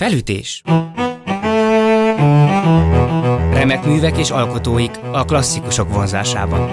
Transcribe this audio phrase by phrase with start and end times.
[0.00, 0.62] Felütés
[3.52, 6.70] Remek művek és alkotóik a klasszikusok vonzásában.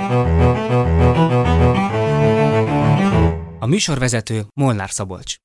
[3.60, 5.36] A műsorvezető Molnár Szabolcs.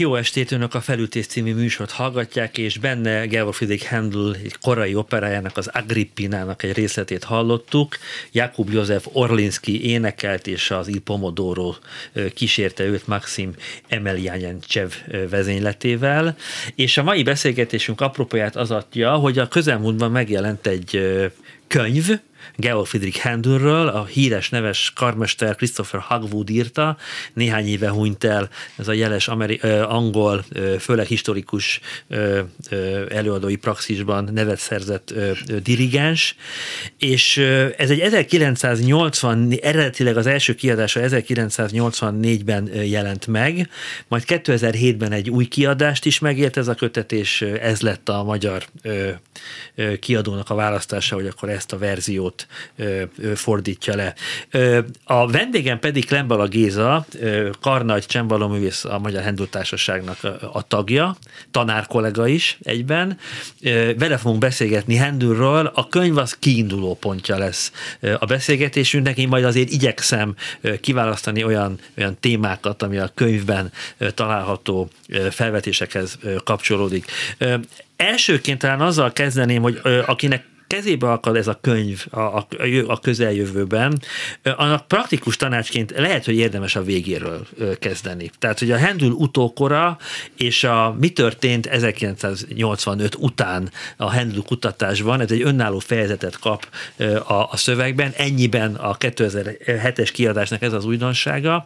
[0.00, 4.94] Jó estét, önök a Felütés című műsort hallgatják, és benne Georg Friedrich Handel egy korai
[4.94, 7.96] operájának, az Agrippinának egy részletét hallottuk.
[8.32, 11.74] Jakub József Orlinski énekelt, és az Il Pomodoro
[12.34, 13.54] kísérte őt Maxim
[14.60, 14.90] Csev
[15.30, 16.36] vezényletével.
[16.74, 21.00] És a mai beszélgetésünk apropóját az adja, hogy a közelmúltban megjelent egy
[21.66, 22.08] könyv,
[22.60, 26.96] Georg Friedrich Handelről, a híres neves karmester Christopher Hagwood írta,
[27.32, 30.44] néhány éve hunyt el ez a jeles ameri- angol,
[30.78, 31.80] főleg historikus
[33.08, 35.14] előadói praxisban nevet szerzett
[35.62, 36.36] dirigens,
[36.98, 37.36] és
[37.76, 43.68] ez egy 1980, eredetileg az első kiadása 1984-ben jelent meg,
[44.08, 48.66] majd 2007-ben egy új kiadást is megért ez a kötet, és ez lett a magyar
[50.00, 52.46] kiadónak a választása, hogy akkor ezt a verziót
[53.34, 54.14] fordítja le.
[55.04, 57.06] A vendégem pedig Klembala Géza,
[57.60, 60.18] karnagy csembaloművész a Magyar Hendul Társaságnak
[60.52, 61.16] a tagja,
[61.50, 63.18] tanár kollega is egyben.
[63.98, 67.72] Vele fogunk beszélgetni Hendulról, a könyv az kiinduló pontja lesz
[68.18, 70.34] a beszélgetésünknek, én majd azért igyekszem
[70.80, 73.72] kiválasztani olyan, olyan témákat, ami a könyvben
[74.14, 74.88] található
[75.30, 77.04] felvetésekhez kapcsolódik.
[77.96, 82.46] Elsőként talán azzal kezdeném, hogy akinek kezébe akad ez a könyv a, a,
[82.86, 84.02] a közeljövőben,
[84.42, 87.46] annak praktikus tanácsként lehet, hogy érdemes a végéről
[87.78, 88.30] kezdeni.
[88.38, 89.98] Tehát, hogy a Hendül utókora
[90.36, 96.68] és a mi történt 1985 után a Hendül kutatásban, ez egy önálló fejezetet kap
[97.26, 101.64] a, a szövegben, ennyiben a 2007-es kiadásnak ez az újdonsága,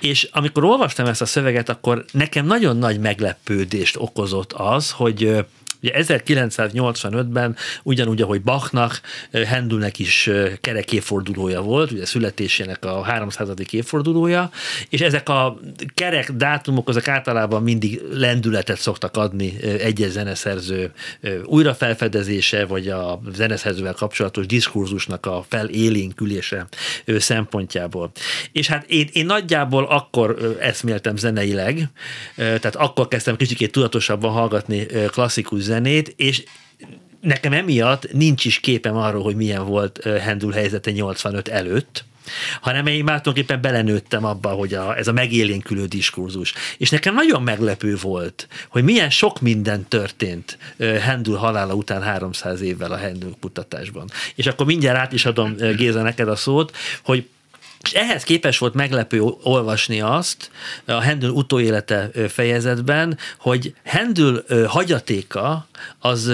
[0.00, 5.44] és amikor olvastam ezt a szöveget, akkor nekem nagyon nagy meglepődést okozott az, hogy
[5.86, 9.00] Ugye 1985-ben ugyanúgy, ahogy Bachnak,
[9.32, 10.30] Hendelnek is
[10.60, 13.48] kerek évfordulója volt, ugye születésének a 300.
[13.70, 14.50] évfordulója,
[14.88, 15.58] és ezek a
[15.94, 20.92] kerek dátumok azok általában mindig lendületet szoktak adni egyes zeneszerző
[21.44, 26.66] újrafelfedezése, vagy a zeneszerzővel kapcsolatos diskurzusnak a felélénkülése
[27.06, 28.10] szempontjából.
[28.52, 31.88] És hát én, én nagyjából akkor eszméltem zeneileg,
[32.36, 35.75] tehát akkor kezdtem kicsikét tudatosabban hallgatni klasszikus zenét,
[36.16, 36.44] és
[37.20, 42.04] nekem emiatt nincs is képem arról, hogy milyen volt Hendul helyzete 85 előtt,
[42.60, 46.54] hanem én már tulajdonképpen belenőttem abba, hogy a, ez a megélénkülő diskurzus.
[46.78, 52.92] És nekem nagyon meglepő volt, hogy milyen sok minden történt Hendul halála után 300 évvel
[52.92, 54.10] a Hendul kutatásban.
[54.34, 57.26] És akkor mindjárt át is adom Géza neked a szót, hogy
[57.86, 60.50] és ehhez képes volt meglepő olvasni azt
[60.84, 65.66] a Hendül utóélete fejezetben, hogy Hendül hagyatéka
[65.98, 66.32] az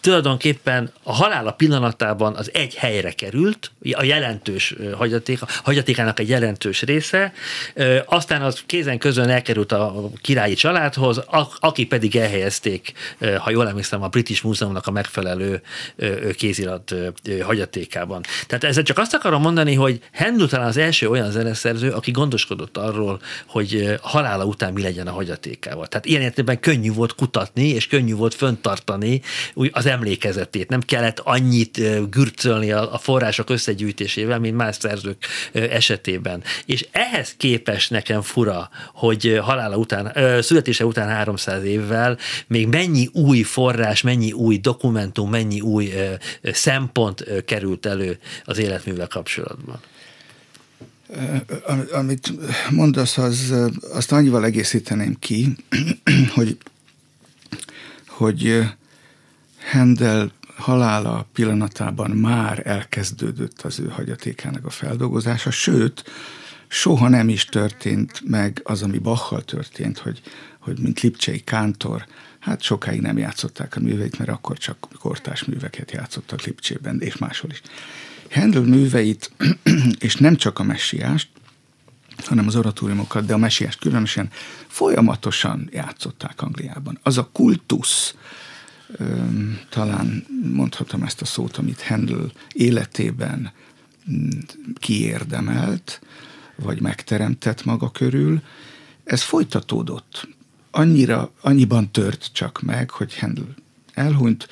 [0.00, 6.82] tulajdonképpen a halála pillanatában az egy helyre került, a jelentős hagyaték, a hagyatékának egy jelentős
[6.82, 7.32] része,
[8.04, 11.20] aztán az kézen közön elkerült a királyi családhoz,
[11.60, 12.92] aki pedig elhelyezték,
[13.38, 15.62] ha jól emlékszem, a British Múzeumnak a megfelelő
[16.36, 16.94] kézirat
[17.42, 18.22] hagyatékában.
[18.46, 22.76] Tehát ezzel csak azt akarom mondani, hogy Handel talán az első olyan zeneszerző, aki gondoskodott
[22.76, 25.86] arról, hogy halála után mi legyen a hagyatékával.
[25.86, 29.20] Tehát ilyen értelemben könnyű volt kutatni, és könnyű volt föntartani
[29.70, 30.68] az emlékezetét.
[30.68, 36.42] Nem kellett annyit gürcölni a források összegyűjtésével, mint más szerzők esetében.
[36.66, 43.42] És ehhez képes nekem fura, hogy halála után, születése után 300 évvel még mennyi új
[43.42, 45.92] forrás, mennyi új dokumentum, mennyi új
[46.42, 49.80] szempont került elő az életművel kapcsolatban.
[51.92, 52.32] Amit
[52.70, 53.54] mondasz, az,
[53.92, 55.56] azt annyival egészíteném ki,
[56.34, 56.56] hogy,
[58.06, 58.62] hogy
[59.60, 66.04] Handel halála pillanatában már elkezdődött az ő hagyatékának a feldolgozása, sőt,
[66.68, 70.20] soha nem is történt meg az, ami Bachal történt, hogy,
[70.58, 72.06] hogy mint Lipcsei Kántor,
[72.38, 77.50] hát sokáig nem játszották a műveit, mert akkor csak kortás műveket játszottak Lipcsében, és máshol
[77.50, 77.62] is.
[78.30, 79.32] Handel műveit,
[79.98, 81.28] és nem csak a messiást,
[82.24, 84.30] hanem az oratóriumokat, de a messiást különösen
[84.66, 86.98] folyamatosan játszották Angliában.
[87.02, 88.14] Az a kultusz,
[89.68, 93.52] talán mondhatom ezt a szót, amit Handel életében
[94.10, 94.28] mm,
[94.74, 96.00] kiérdemelt,
[96.56, 98.42] vagy megteremtett maga körül,
[99.04, 100.28] ez folytatódott.
[100.70, 103.54] Annyira, annyiban tört csak meg, hogy Handel
[103.92, 104.48] elhunyt,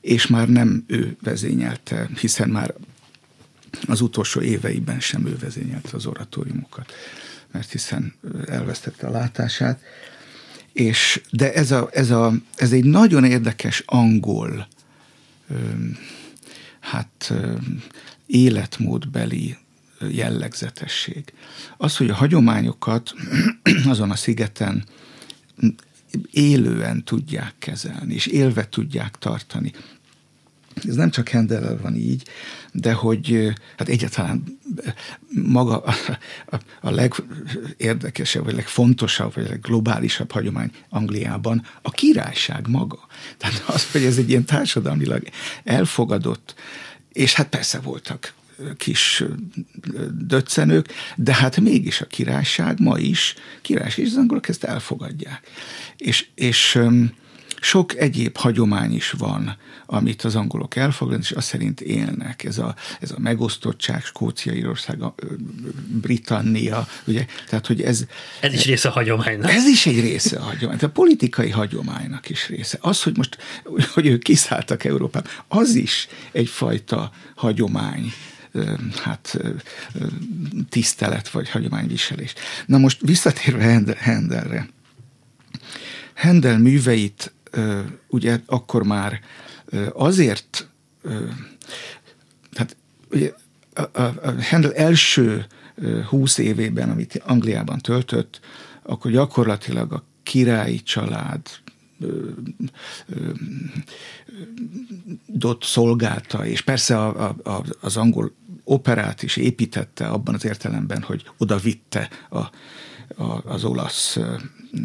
[0.00, 2.74] és már nem ő vezényelte, hiszen már
[3.86, 6.92] az utolsó éveiben sem ő vezényelte az oratóriumokat,
[7.50, 8.14] mert hiszen
[8.46, 9.80] elvesztette a látását.
[10.72, 14.68] És, de ez, a, ez, a, ez egy nagyon érdekes angol
[16.80, 17.32] hát
[18.26, 19.56] életmódbeli
[20.10, 21.24] jellegzetesség.
[21.76, 23.14] Az, hogy a hagyományokat
[23.84, 24.84] azon a szigeten
[26.30, 29.72] élően tudják kezelni, és élve tudják tartani.
[30.88, 32.26] Ez nem csak Hendellel van így,
[32.72, 34.58] de hogy hát egyáltalán
[35.44, 35.94] maga a,
[36.46, 43.06] a, a legérdekesebb, vagy legfontosabb, vagy legglobálisabb hagyomány Angliában a királyság maga.
[43.36, 45.22] Tehát az, hogy ez egy ilyen társadalmilag
[45.64, 46.54] elfogadott,
[47.12, 48.34] és hát persze voltak
[48.76, 49.24] kis
[50.10, 55.50] döccenők, de hát mégis a királyság ma is, királyság és az angolok ezt elfogadják.
[55.96, 56.78] És, és
[57.64, 62.44] sok egyéb hagyomány is van, amit az angolok elfogadnak, és azt szerint élnek.
[62.44, 64.98] Ez a, ez a megosztottság, Skócia, Írország,
[65.86, 67.26] Britannia, ugye?
[67.48, 68.04] Tehát, hogy ez...
[68.40, 69.50] Ez is része a hagyománynak.
[69.50, 70.76] Ez is egy része a hagyomány.
[70.76, 72.78] Tehát a politikai hagyománynak is része.
[72.80, 73.38] Az, hogy most,
[73.92, 78.12] hogy ők kiszálltak Európában, az is egyfajta hagyomány
[79.02, 79.38] hát
[80.68, 82.32] tisztelet vagy hagyományviselés.
[82.66, 84.68] Na most visszatérve Hendelre.
[86.14, 87.32] Hendel műveit
[88.08, 89.20] ugye akkor már
[89.92, 90.68] azért,
[92.52, 92.76] tehát
[93.10, 93.32] ugye
[93.74, 95.46] a, a, a Handel első
[96.08, 98.40] húsz évében, amit Angliában töltött,
[98.82, 101.40] akkor gyakorlatilag a királyi család
[105.26, 108.32] dot szolgálta, és persze a, a, az angol
[108.64, 112.38] operát is építette abban az értelemben, hogy oda vitte a,
[113.22, 114.18] a, az olasz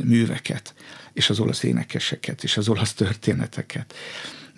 [0.04, 0.74] műveket,
[1.18, 3.94] és az olasz énekeseket, és az olasz történeteket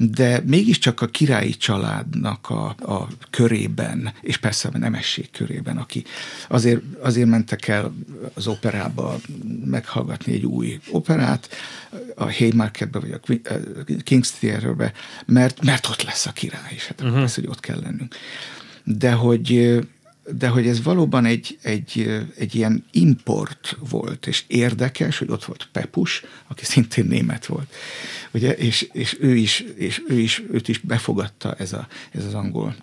[0.01, 6.03] de mégiscsak a királyi családnak a, a körében, és persze a nemesség körében, aki
[6.47, 7.93] azért, azért mentek el
[8.33, 9.19] az operába
[9.65, 11.49] meghallgatni egy új operát,
[12.15, 13.19] a Haymarketbe vagy a
[13.85, 14.91] King's Theatre-be,
[15.25, 17.19] mert, mert ott lesz a király, és hát uh-huh.
[17.19, 18.15] lesz, hogy ott kell lennünk.
[18.83, 19.79] De hogy
[20.37, 25.69] de hogy ez valóban egy, egy, egy ilyen import volt, és érdekes, hogy ott volt
[25.71, 27.73] Pepus, aki szintén német volt,
[28.31, 32.33] ugye, és, és, ő is, és ő is, őt is befogadta ez, a, ez az
[32.33, 32.75] angol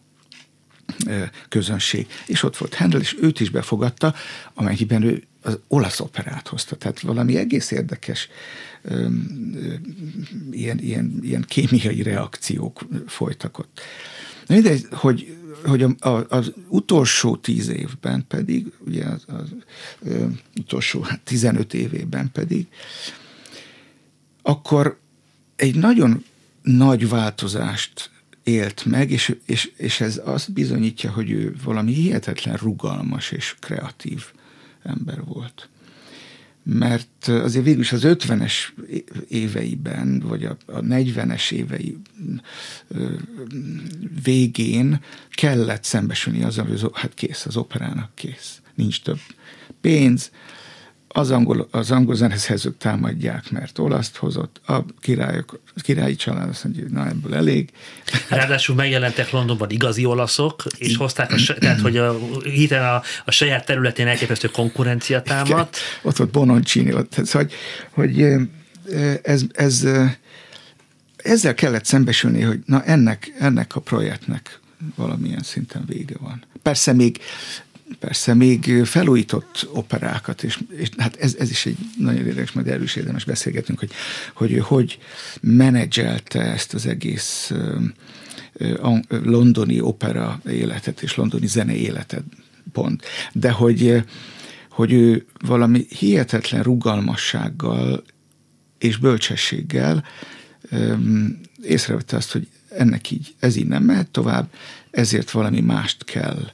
[1.48, 2.06] közönség.
[2.26, 4.14] És ott volt Handel, és őt is befogadta,
[4.54, 6.76] amennyiben ő az olasz operát hozta.
[6.76, 8.28] Tehát valami egész érdekes
[10.50, 13.80] ilyen, ilyen, ilyen kémiai reakciók folytak ott.
[14.46, 19.54] De hogy hogy a, a, az utolsó tíz évben pedig, ugye az, az
[20.02, 20.26] ö,
[20.58, 22.66] utolsó hát 15 évében pedig,
[24.42, 24.98] akkor
[25.56, 26.24] egy nagyon
[26.62, 28.10] nagy változást
[28.42, 34.24] élt meg, és, és, és ez azt bizonyítja, hogy ő valami hihetetlen rugalmas és kreatív
[34.82, 35.68] ember volt
[36.68, 38.52] mert azért végül is az 50-es
[39.28, 41.96] éveiben, vagy a, a 40-es évei
[44.22, 49.20] végén kellett szembesülni azzal, hogy hát kész, az operának kész, nincs több
[49.80, 50.30] pénz,
[51.08, 56.64] az angol, az angol zeneszerzők támadják, mert olaszt hozott, a királyok, a királyi család azt
[56.64, 57.70] mondja, hogy na ebből elég.
[58.28, 62.10] Ráadásul megjelentek Londonban igazi olaszok, és hozták, a, tehát hogy a,
[62.70, 65.78] a, a saját területén elképesztő konkurencia támadt.
[66.02, 67.52] Ott volt Bononcini, ott, szóval, hogy,
[67.90, 68.26] hogy
[69.22, 69.86] ez, ez,
[71.16, 74.60] ezzel kellett szembesülni, hogy na ennek, ennek a projektnek
[74.94, 76.44] valamilyen szinten vége van.
[76.62, 77.18] Persze még
[77.98, 82.82] persze még felújított operákat, és, és hát ez, ez is egy nagyon érdekes, majd erről
[82.82, 83.90] is érdemes beszélgetünk, hogy,
[84.34, 84.98] hogy hogy
[85.40, 87.52] menedzselte ezt az egész
[89.08, 92.24] londoni opera életet és londoni zene életet
[92.72, 93.04] pont.
[93.32, 94.04] De hogy,
[94.70, 98.04] hogy ő valami hihetetlen rugalmassággal
[98.78, 100.04] és bölcsességgel
[101.62, 104.52] észrevette azt, hogy ennek így, ez így nem mehet tovább,
[104.90, 106.50] ezért valami mást kell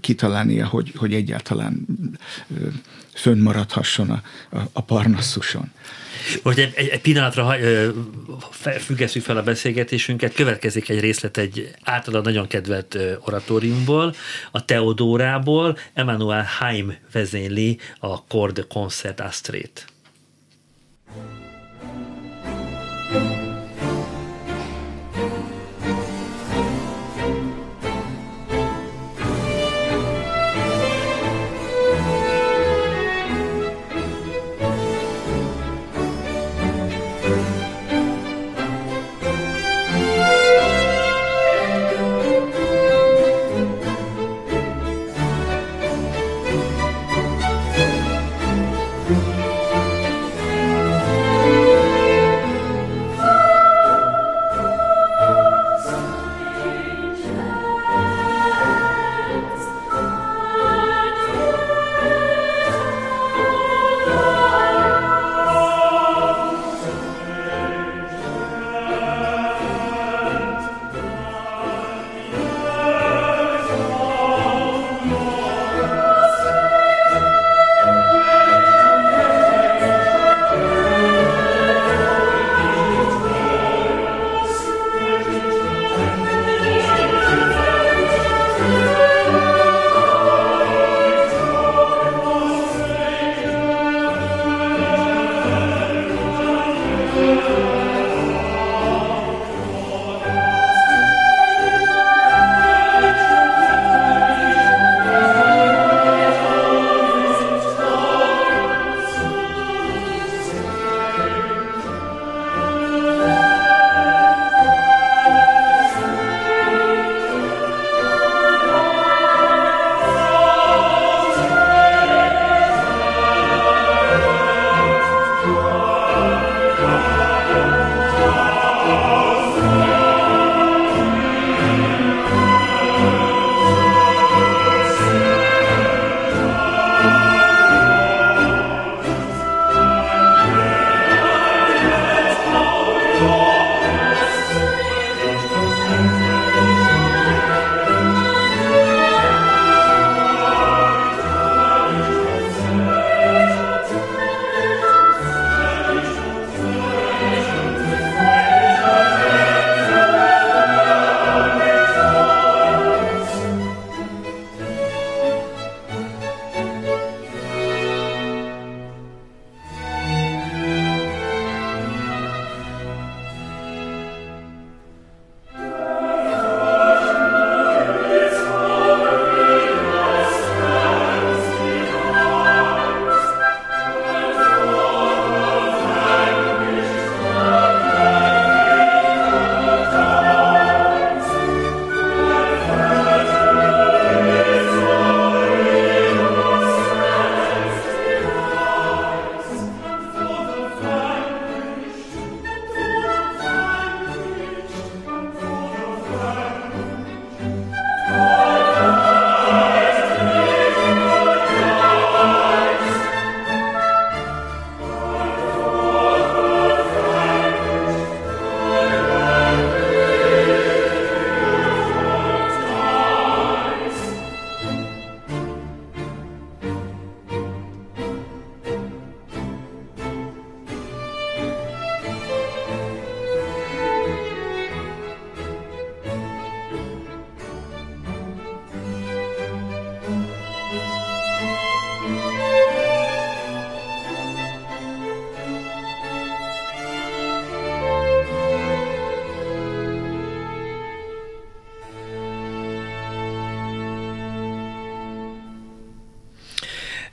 [0.00, 1.86] kitalálnia, hogy, hogy egyáltalán
[3.14, 4.22] fönnmaradhasson a,
[4.56, 5.72] a, a Parnassuson.
[6.42, 7.56] Most egy, egy pillanatra
[8.80, 14.14] függesszük fel a beszélgetésünket, következik egy részlet egy általában nagyon kedvelt oratóriumból,
[14.50, 19.86] a Teodórából, Emmanuel Haim vezényli a Chord Concert Astrét.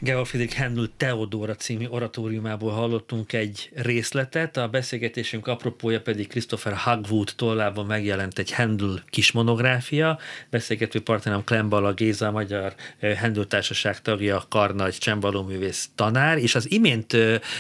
[0.06, 7.32] Georg Friedrich Handel Teodora című oratóriumából hallottunk egy részletet, a beszélgetésünk apropója pedig Christopher Hagwood
[7.36, 12.74] tollában megjelent egy Handel kis monográfia, beszélgető partnerem Klembala Géza, a Magyar
[13.20, 17.18] Handel Társaság tagja, karnagy, csembalóművész tanár, és az imént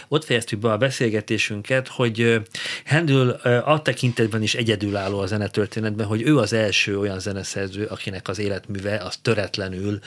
[0.07, 2.41] ott fejeztük be a beszélgetésünket, hogy
[2.85, 3.29] Handel
[3.65, 8.97] a tekintetben is egyedülálló a zenetörténetben, hogy ő az első olyan zeneszerző, akinek az életműve
[8.97, 9.99] az töretlenül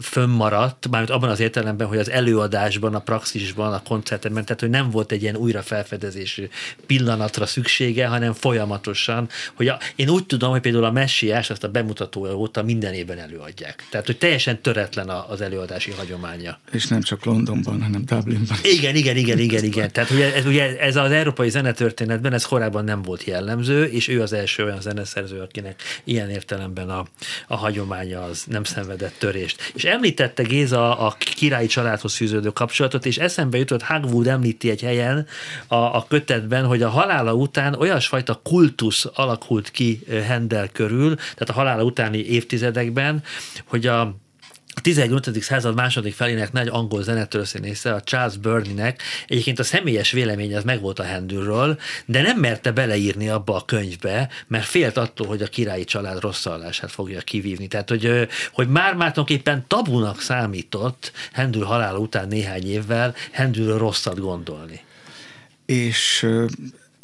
[0.00, 4.90] fönnmaradt, mármint abban az értelemben, hogy az előadásban, a praxisban, a koncertben, tehát hogy nem
[4.90, 6.48] volt egy ilyen újra felfedezésű
[6.86, 11.68] pillanatra szüksége, hanem folyamatosan, hogy a, én úgy tudom, hogy például a messiás azt a
[11.68, 13.86] bemutatója óta minden évben előadják.
[13.90, 16.58] Tehát, hogy teljesen töretlen az előadási hagyománya.
[16.72, 18.56] És nem csak Londonban, hanem Dublinban.
[18.62, 19.92] Igen, igen, igen, igen, igen.
[19.92, 24.22] Tehát ugye ez, ugye ez az európai zenetörténetben ez korábban nem volt jellemző, és ő
[24.22, 27.04] az első olyan zeneszerző, akinek ilyen értelemben a,
[27.46, 29.72] a hagyománya az nem szenvedett törést.
[29.74, 35.26] És említette Géza a királyi családhoz fűződő kapcsolatot, és eszembe jutott, Hagwood említi egy helyen
[35.66, 41.52] a, a kötetben, hogy a halála után olyasfajta kultusz alakult ki Hendel körül, tehát a
[41.52, 43.22] halála utáni évtizedekben,
[43.64, 44.16] hogy a
[44.86, 45.42] 18.
[45.42, 50.98] század második felének nagy angol zenetörszínésze, a Charles Burney-nek egyébként a személyes vélemény az megvolt
[50.98, 55.84] a Hendülről, de nem merte beleírni abba a könyvbe, mert félt attól, hogy a királyi
[55.84, 57.66] család rosszallását fogja kivívni.
[57.66, 64.18] Tehát, hogy, hogy már már tulajdonképpen tabunak számított Hendül halála után néhány évvel Hendülről rosszat
[64.18, 64.80] gondolni.
[65.64, 66.26] És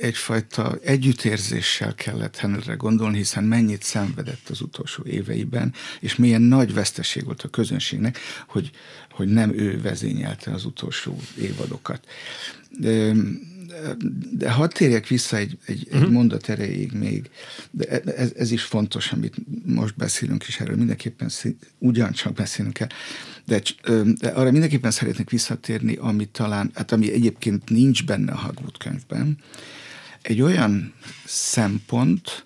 [0.03, 7.25] egyfajta együttérzéssel kellett Henryre gondolni, hiszen mennyit szenvedett az utolsó éveiben, és milyen nagy veszteség
[7.25, 8.71] volt a közönségnek, hogy,
[9.11, 12.07] hogy nem ő vezényelte az utolsó évadokat.
[12.79, 13.13] De,
[14.31, 16.01] de hadd térjek vissza egy, egy, uh-huh.
[16.01, 16.13] egy mhm.
[16.13, 17.31] mondat erejéig még,
[17.71, 19.35] de e, ez, ez is fontos, amit
[19.65, 21.31] most beszélünk, és erről mindenképpen
[21.79, 22.89] ugyancsak beszélünk kell,
[23.45, 23.63] de,
[24.21, 29.39] de arra mindenképpen szeretnék visszatérni, ami talán, hát ami egyébként nincs benne a Hagwood könyvben,
[30.23, 32.45] egy olyan szempont,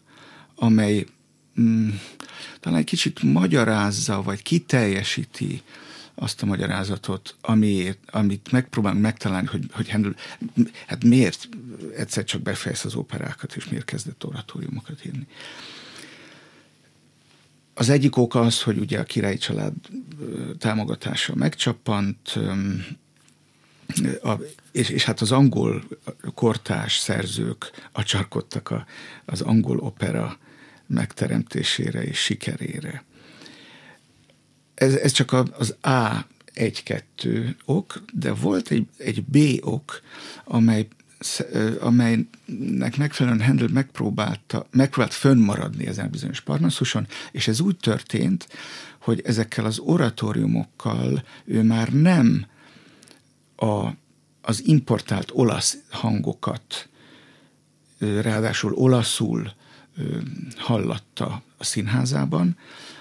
[0.54, 1.06] amely
[1.60, 1.88] mm,
[2.60, 5.62] talán egy kicsit magyarázza, vagy kiteljesíti
[6.14, 10.14] azt a magyarázatot, amiért, amit megpróbálunk megtalálni, hogy, hogy Handel,
[10.86, 11.48] hát miért
[11.96, 15.26] egyszer csak befejez az operákat, és miért kezdett oratóriumokat írni.
[17.74, 19.72] Az egyik oka az, hogy ugye a királyi család
[20.58, 22.38] támogatása megcsappant,
[24.22, 24.32] a,
[24.76, 25.84] és, és hát az angol
[26.34, 28.86] kortás szerzők acsarkodtak a,
[29.24, 30.38] az angol opera
[30.86, 33.04] megteremtésére és sikerére.
[34.74, 40.00] Ez, ez csak az A egy-kettő ok, de volt egy, egy B ok,
[40.44, 40.88] amely
[41.80, 48.48] amelynek megfelelően Handel megpróbálta, megpróbált fönnmaradni ezen bizonyos Parnassuson, és ez úgy történt,
[48.98, 52.46] hogy ezekkel az oratóriumokkal ő már nem
[53.56, 53.90] a,
[54.48, 56.88] az importált olasz hangokat,
[57.98, 59.52] ráadásul olaszul
[60.56, 62.56] hallatta a színházában,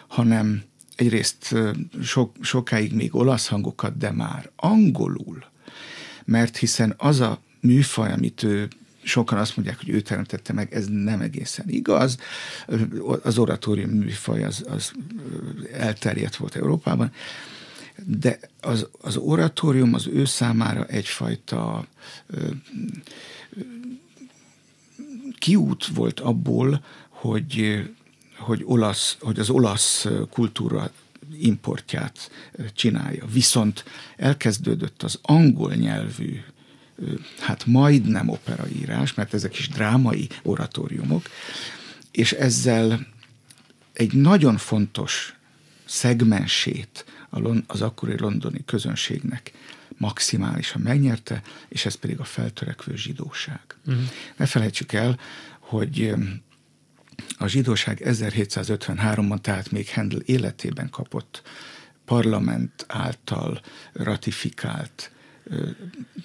[0.08, 0.64] hanem
[0.96, 1.56] egyrészt
[2.04, 5.46] sok, sokáig még olasz hangokat, de már angolul,
[6.26, 8.68] mert hiszen az a műfaj, amit ő
[9.04, 12.18] sokan azt mondják, hogy ő teremtette meg, ez nem egészen igaz.
[13.24, 14.92] Az oratórium műfaj az, az
[15.74, 17.12] elterjedt volt Európában,
[18.04, 21.88] de az, az oratórium az ő számára egyfajta
[22.28, 22.48] ö,
[25.40, 27.84] kiút volt abból, hogy,
[28.38, 30.92] hogy, olasz, hogy az olasz kultúra
[31.40, 32.32] importját
[32.74, 33.26] csinálja.
[33.26, 33.84] Viszont
[34.18, 36.40] elkezdődött az angol nyelvű,
[37.40, 41.26] hát majdnem operaírás, mert ezek is drámai oratóriumok,
[42.12, 43.08] és ezzel
[43.94, 45.36] egy nagyon fontos
[45.86, 47.06] szegmensét
[47.68, 49.52] az akkori londoni közönségnek
[49.98, 53.62] maximálisan megnyerte, és ez pedig a feltörekvő zsidóság.
[53.86, 54.04] Uh-huh.
[54.38, 55.20] Ne felejtsük el,
[55.60, 56.14] hogy
[57.38, 61.42] a zsidóság 1753-ban, tehát még Handel életében kapott
[62.06, 63.62] parlament által
[63.94, 65.12] ratifikált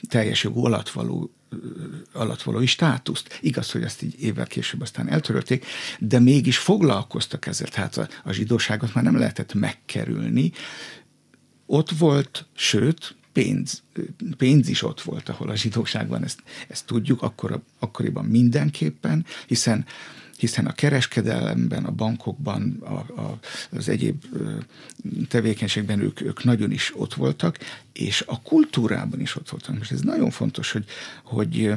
[0.08, 1.30] teljes jogú alatvaló
[2.12, 3.38] alatvalói státuszt.
[3.40, 5.66] Igaz, hogy ezt így évvel később aztán eltörölték,
[5.98, 7.68] de mégis foglalkoztak ezzel.
[7.68, 10.52] Tehát a, a zsidóságot már nem lehetett megkerülni,
[11.72, 13.82] ott volt, sőt, pénz,
[14.36, 19.86] pénz is ott volt, ahol a zsidóságban ezt, ezt tudjuk, akkor, akkoriban mindenképpen, hiszen
[20.36, 23.38] hiszen a kereskedelemben, a bankokban, a, a,
[23.70, 24.24] az egyéb
[25.28, 27.58] tevékenységben ők, ők nagyon is ott voltak,
[27.92, 29.78] és a kultúrában is ott voltak.
[29.78, 30.84] Most ez nagyon fontos, hogy,
[31.22, 31.72] hogy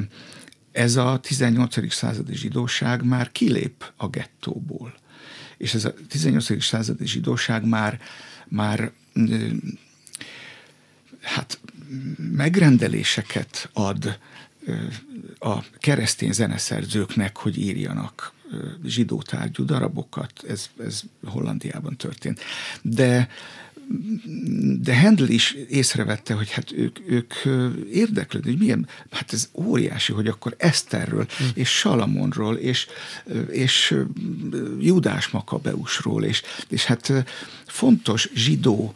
[0.71, 1.93] ez a 18.
[1.93, 4.93] századi zsidóság már kilép a gettóból.
[5.57, 6.63] És ez a 18.
[6.63, 7.99] századi zsidóság már,
[8.47, 8.91] már
[11.21, 11.59] hát
[12.17, 14.19] megrendeléseket ad
[15.39, 18.33] a keresztény zeneszerzőknek, hogy írjanak
[18.85, 22.39] zsidó tárgyú darabokat, ez, ez Hollandiában történt.
[22.81, 23.27] De
[24.81, 27.33] de Handel is észrevette, hogy hát ők, ők
[27.91, 31.47] érdeklődnek, hogy milyen, hát ez óriási, hogy akkor Eszterről, mm.
[31.53, 32.87] és Salamonról, és,
[33.51, 33.95] és
[34.79, 37.13] Judás Makabeusról, és, és hát
[37.65, 38.93] fontos zsidó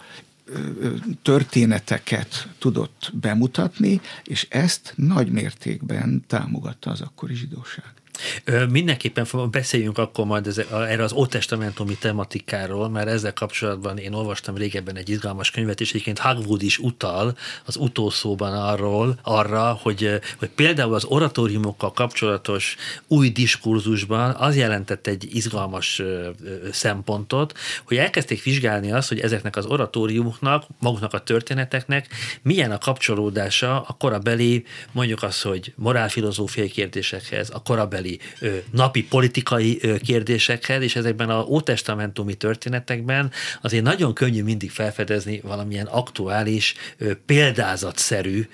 [1.21, 7.96] történeteket tudott bemutatni, és ezt nagy mértékben támogatta az akkori zsidóság.
[8.69, 15.09] Mindenképpen beszéljünk akkor majd erre az ótestamentumi tematikáról, mert ezzel kapcsolatban én olvastam régebben egy
[15.09, 21.03] izgalmas könyvet, és egyébként Hagwood is utal az utószóban arról, arra, hogy, hogy például az
[21.03, 22.75] oratóriumokkal kapcsolatos
[23.07, 26.01] új diskurzusban az jelentett egy izgalmas
[26.71, 32.07] szempontot, hogy elkezdték vizsgálni azt, hogy ezeknek az oratóriumoknak, maguknak a történeteknek
[32.41, 39.81] milyen a kapcsolódása a korabeli, mondjuk az, hogy morálfilozófiai kérdésekhez, a korabeli közeli napi politikai
[40.03, 46.75] kérdésekhez, és ezekben a ótestamentumi történetekben azért nagyon könnyű mindig felfedezni valamilyen aktuális,
[47.25, 48.47] példázatszerű,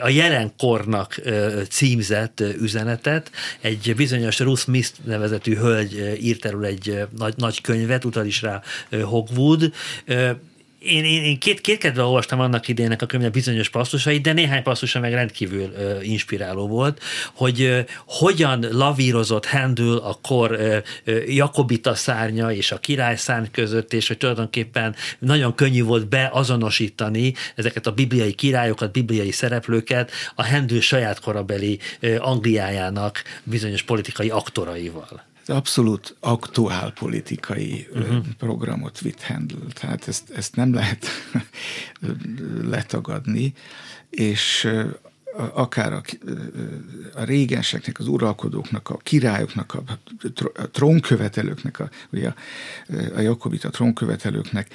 [0.00, 1.20] a jelenkornak
[1.68, 3.30] címzett üzenetet.
[3.60, 8.62] Egy bizonyos Ruth Smith nevezetű hölgy írt erről egy nagy, nagy könyvet, utal is rá
[9.02, 9.72] Hogwood,
[10.86, 14.62] én, én, én két, két kedve olvastam annak idének a könyvnek bizonyos passzusait, de néhány
[14.62, 17.02] passzusa meg rendkívül uh, inspiráló volt,
[17.34, 23.46] hogy uh, hogyan lavírozott Handel a kor uh, uh, Jakobita szárnya és a király szárny
[23.52, 30.46] között, és hogy tulajdonképpen nagyon könnyű volt beazonosítani ezeket a bibliai királyokat, bibliai szereplőket a
[30.46, 38.24] Handel saját korabeli uh, Angliájának bizonyos politikai aktoraival abszolút aktuál politikai uh-huh.
[38.38, 39.58] programot vitt Handel.
[39.72, 41.06] Tehát ezt, ezt nem lehet
[42.74, 43.52] letagadni,
[44.10, 44.68] és
[45.36, 46.02] akár a,
[47.14, 49.82] a régenseknek, az uralkodóknak, a királyoknak, a,
[50.54, 52.34] a trónkövetelőknek, a, ugye a,
[53.14, 54.74] a Jakobita trónkövetelőknek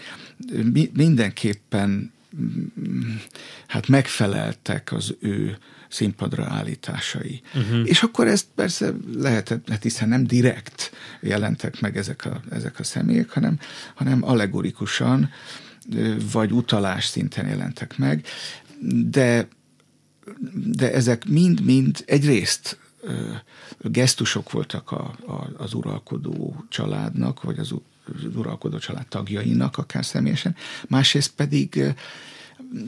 [0.94, 2.12] mindenképpen
[3.68, 5.58] hát megfeleltek az ő
[5.92, 7.42] színpadra állításai.
[7.56, 7.82] Uh-huh.
[7.90, 12.84] És akkor ezt persze lehetett, hát hiszen nem direkt jelentek meg ezek a, ezek a
[12.84, 13.60] személyek, hanem,
[13.96, 15.30] hanem allegorikusan
[16.32, 18.26] vagy utalás szinten jelentek meg,
[19.06, 19.48] de,
[20.54, 22.80] de ezek mind-mind egyrészt
[23.80, 27.74] gesztusok voltak a, a, az uralkodó családnak, vagy az,
[28.06, 30.56] az uralkodó család tagjainak, akár személyesen,
[30.88, 31.96] másrészt pedig,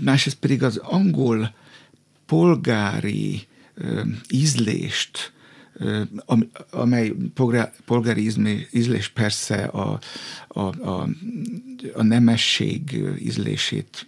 [0.01, 1.53] másrészt pedig az angol
[2.33, 3.47] polgári
[4.29, 5.33] ízlést,
[6.69, 7.13] amely
[7.85, 8.31] polgári
[8.71, 9.99] ízlés persze a,
[10.47, 11.09] a, a,
[11.93, 14.07] a nemesség ízlését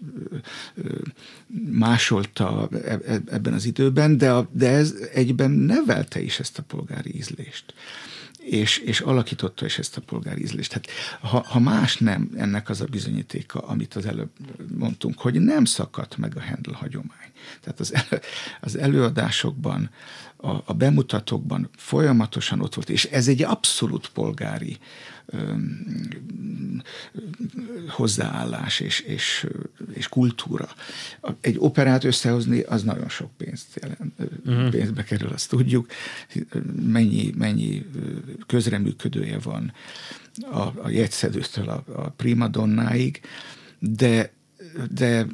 [1.70, 6.64] másolta e, e, ebben az időben, de, a, de ez egyben nevelte is ezt a
[6.64, 7.74] polgári ízlést
[8.46, 10.74] és, és alakította is ezt a polgári ízlést.
[10.74, 10.88] Hát,
[11.22, 14.30] ha, ha más nem, ennek az a bizonyítéka, amit az előbb
[14.78, 17.32] mondtunk, hogy nem szakadt meg a Handel hagyomány.
[17.62, 18.22] Tehát az, elő,
[18.62, 19.90] az előadásokban,
[20.46, 24.78] a, a bemutatókban folyamatosan ott volt, és ez egy abszolút polgári
[27.90, 29.48] hozzáállás és, és,
[29.94, 30.68] és kultúra.
[31.42, 34.14] Egy operát összehozni, az nagyon sok pénzt jelent,
[34.46, 34.70] uh-huh.
[34.70, 35.88] pénzbe kerül, azt tudjuk.
[36.86, 37.86] Mennyi, mennyi
[38.46, 39.74] közreműködője van
[40.52, 43.22] a, a jegyszedőtől a, a primadonnáig,
[43.80, 44.34] de
[44.92, 45.26] de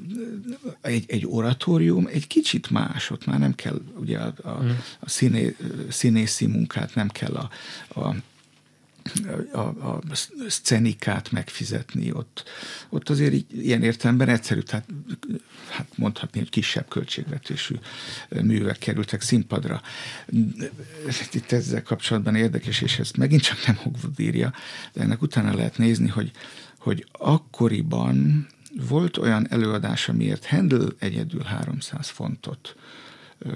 [0.81, 4.63] egy, egy oratórium egy kicsit más, ott már nem kell ugye a, a,
[4.99, 5.55] a színé,
[5.89, 7.49] színészi munkát, nem kell a,
[7.99, 8.15] a
[9.51, 9.99] a, a
[10.47, 12.43] szcenikát megfizetni ott.
[12.89, 14.85] Ott azért így, ilyen értelemben egyszerű, tehát
[15.69, 17.75] hát mondhatni, hogy kisebb költségvetésű
[18.29, 19.81] művek kerültek színpadra.
[21.31, 24.53] Itt ezzel kapcsolatban érdekes, és ezt megint csak nem Hogwood írja,
[24.93, 26.31] de ennek utána lehet nézni, hogy,
[26.77, 28.47] hogy akkoriban
[28.87, 32.75] volt olyan előadás, amiért Handel egyedül 300 fontot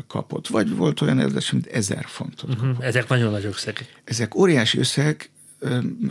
[0.08, 2.86] kapott, vagy volt olyan előadás, amit 1000 fontot uh-huh.
[2.86, 4.01] Ezek nagyon nagy összegek.
[4.04, 5.30] Ezek óriási összegek,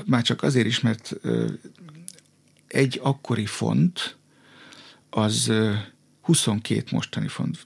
[0.07, 1.17] már csak azért is, mert
[2.69, 4.17] egy akkori font
[5.11, 5.53] az
[6.21, 7.65] 22 mostani font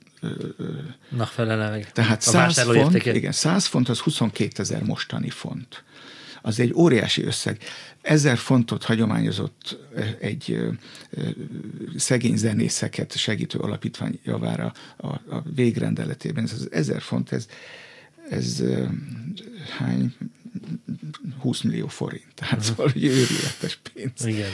[1.08, 1.92] Na, felele meg.
[1.92, 5.84] Tehát 100 font, igen, 100 font az 22 ezer mostani font.
[6.42, 7.58] Az egy óriási összeg.
[8.02, 9.78] Ezer fontot hagyományozott
[10.20, 10.58] egy
[11.96, 16.44] szegény zenészeket segítő alapítvány javára a, a végrendeletében.
[16.44, 17.46] Ez az ezer font, ez,
[18.30, 18.62] ez
[19.78, 20.14] hány
[21.38, 22.34] 20 millió forint.
[22.34, 24.26] Tehát szóval, hogy őrületes pénz.
[24.26, 24.50] Igen.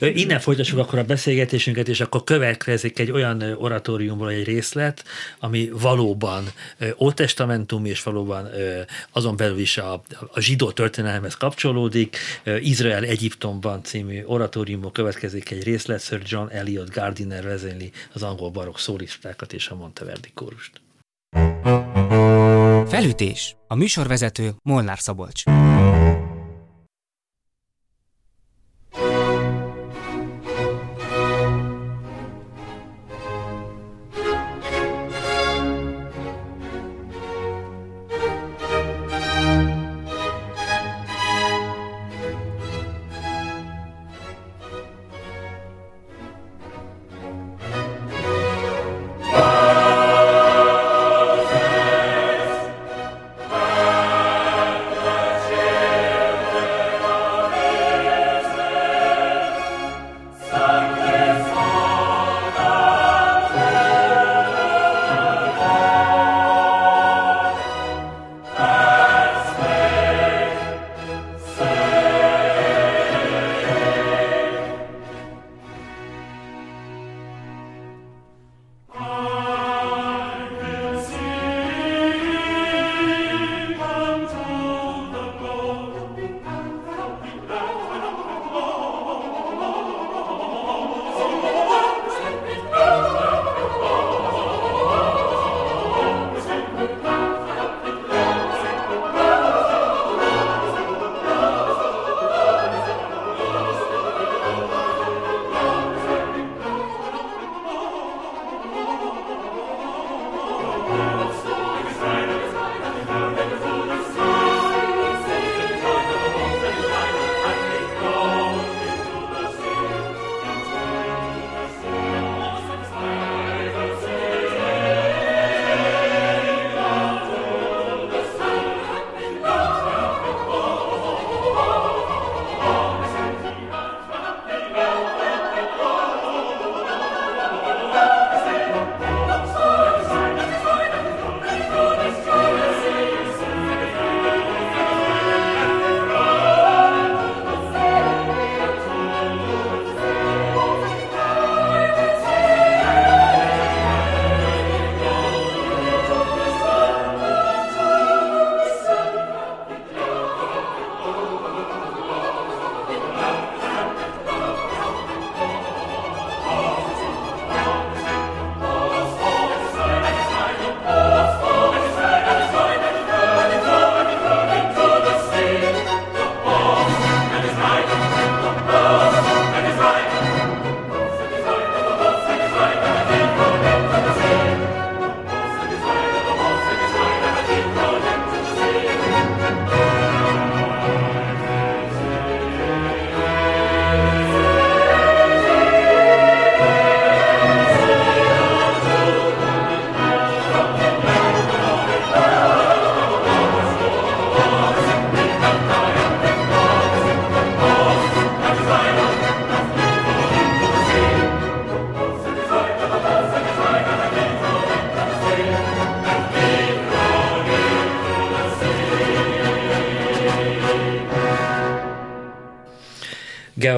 [0.00, 5.04] Innen folytassuk akkor a beszélgetésünket, és akkor következik egy olyan oratóriumból egy részlet,
[5.38, 6.44] ami valóban
[6.98, 8.48] Ótestamentum, és valóban
[9.12, 12.16] azon belül is a, a zsidó történelemhez kapcsolódik.
[12.60, 18.76] Izrael Egyiptomban című oratóriumból következik egy részlet, Sir John Eliot Gardiner vezényli az angol barokk
[18.76, 20.80] szólistákat és a Monteverdi kórust.
[22.90, 23.56] Felütés.
[23.66, 25.42] A műsorvezető Molnár Szabolcs.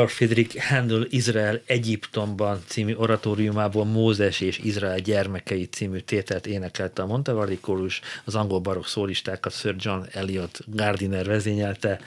[0.03, 7.07] Georg Friedrich Handel Izrael Egyiptomban című oratóriumából Mózes és Izrael gyermekei című tételt énekelte a
[7.07, 12.01] Monteverdi kórus, az angol barokk szólistákat Sir John Eliot Gardiner vezényelte.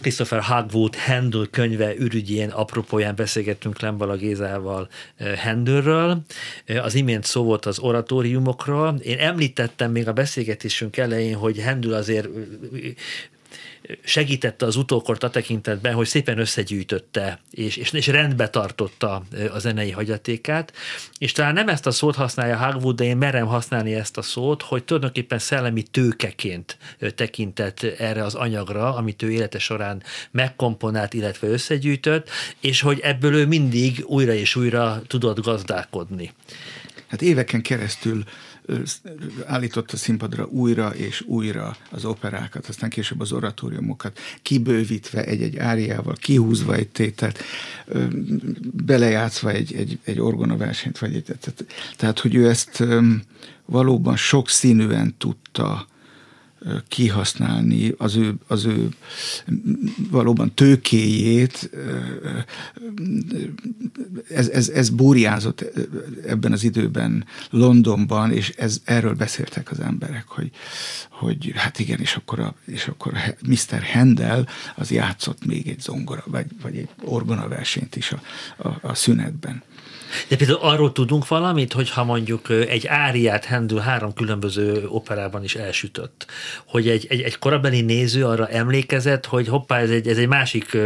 [0.00, 6.20] Christopher Hagwood Handel könyve ürügyén apropóján beszélgettünk Lembala Gézával eh, Handelről.
[6.64, 8.98] Eh, az imént szó volt az oratóriumokról.
[9.02, 12.32] Én említettem még a beszélgetésünk elején, hogy Handel azért eh,
[14.04, 19.22] segítette az utókort a tekintetben, hogy szépen összegyűjtötte és, és, és rendbe tartotta
[19.52, 20.72] a zenei hagyatékát,
[21.18, 24.62] és talán nem ezt a szót használja Hagwood, de én merem használni ezt a szót,
[24.62, 26.76] hogy tulajdonképpen szellemi tőkeként
[27.14, 33.46] tekintett erre az anyagra, amit ő élete során megkomponált, illetve összegyűjtött, és hogy ebből ő
[33.46, 36.32] mindig újra és újra tudott gazdálkodni.
[37.06, 38.24] Hát éveken keresztül
[39.46, 46.74] állította színpadra újra és újra az operákat, aztán később az oratóriumokat, kibővítve egy-egy áriával, kihúzva
[46.74, 47.42] egy tételt,
[48.72, 51.64] belejátszva egy, egy, egy orgonaversenyt, vagy egy, tehát,
[51.96, 52.84] tehát, hogy ő ezt
[53.64, 55.86] valóban sokszínűen tudta
[56.88, 58.88] kihasználni az ő, az ő
[60.10, 61.70] valóban tőkéjét.
[64.28, 65.64] Ez, ez, ez búriázott
[66.26, 70.50] ebben az időben Londonban, és ez, erről beszéltek az emberek, hogy,
[71.10, 73.12] hogy hát igen, és akkor, a, és akkor
[73.46, 73.82] Mr.
[73.92, 78.20] Handel az játszott még egy zongora, vagy, vagy egy orgona versenyt is a,
[78.68, 79.62] a, a szünetben.
[80.28, 86.26] De például arról tudunk valamit, hogyha mondjuk egy áriát Handel három különböző operában is elsütött,
[86.66, 90.76] hogy egy, egy, egy korabeli néző arra emlékezett, hogy hoppá, ez egy, ez egy másik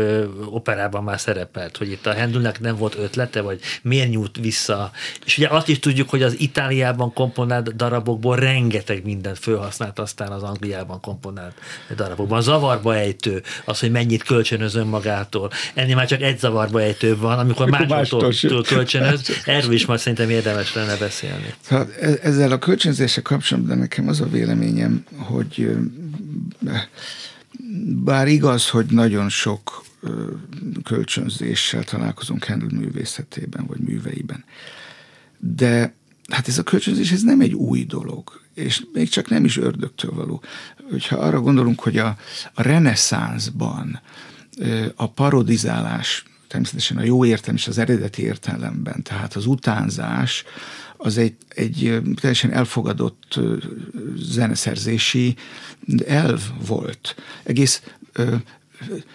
[0.45, 4.91] operában már szerepelt, hogy itt a Handelnek nem volt ötlete, vagy miért nyújt vissza.
[5.25, 10.43] És ugye azt is tudjuk, hogy az Itáliában komponált darabokból rengeteg mindent felhasznált aztán az
[10.43, 11.55] Angliában komponált
[11.97, 12.43] darabokban.
[12.43, 15.51] Zavarba ejtő, az, hogy mennyit kölcsönöz önmagától.
[15.75, 19.10] Ennél már csak egy zavarba ejtő van, amikor másoktól kölcsönöz,
[19.45, 21.55] erről is majd szerintem érdemes lenne beszélni.
[21.69, 21.91] Tehát
[22.23, 25.77] ezzel a kölcsönzéssel kapcsolatban nekem az a véleményem, hogy
[28.05, 29.85] bár igaz, hogy nagyon sok
[30.85, 34.45] kölcsönzéssel találkozunk Handel művészetében, vagy műveiben,
[35.39, 35.95] de
[36.29, 40.13] hát ez a kölcsönzés, ez nem egy új dolog, és még csak nem is ördögtől
[40.13, 40.43] való.
[40.91, 42.17] Hogyha arra gondolunk, hogy a,
[42.55, 44.01] a reneszánszban
[44.95, 50.45] a parodizálás természetesen a jó értelem és az eredeti értelemben, tehát az utánzás
[50.97, 53.41] az egy, egy teljesen elfogadott
[54.17, 55.37] zeneszerzési
[56.07, 57.15] elv volt.
[57.43, 57.83] Egész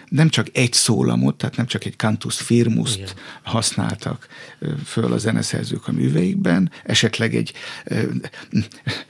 [0.10, 3.10] nem csak egy szólamot, tehát nem csak egy cantus firmust Igen.
[3.44, 4.28] használtak
[4.86, 7.54] föl a zeneszerzők a műveikben, esetleg egy,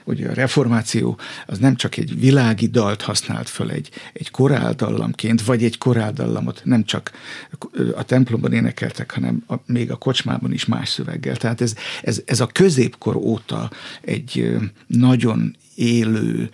[0.03, 5.63] ugye a reformáció az nem csak egy világi dalt használt föl egy, egy koráldallamként, vagy
[5.63, 7.11] egy koráldallamot nem csak
[7.95, 11.35] a templomban énekeltek, hanem a, még a kocsmában is más szöveggel.
[11.35, 16.49] Tehát ez, ez, ez a középkor óta egy nagyon élő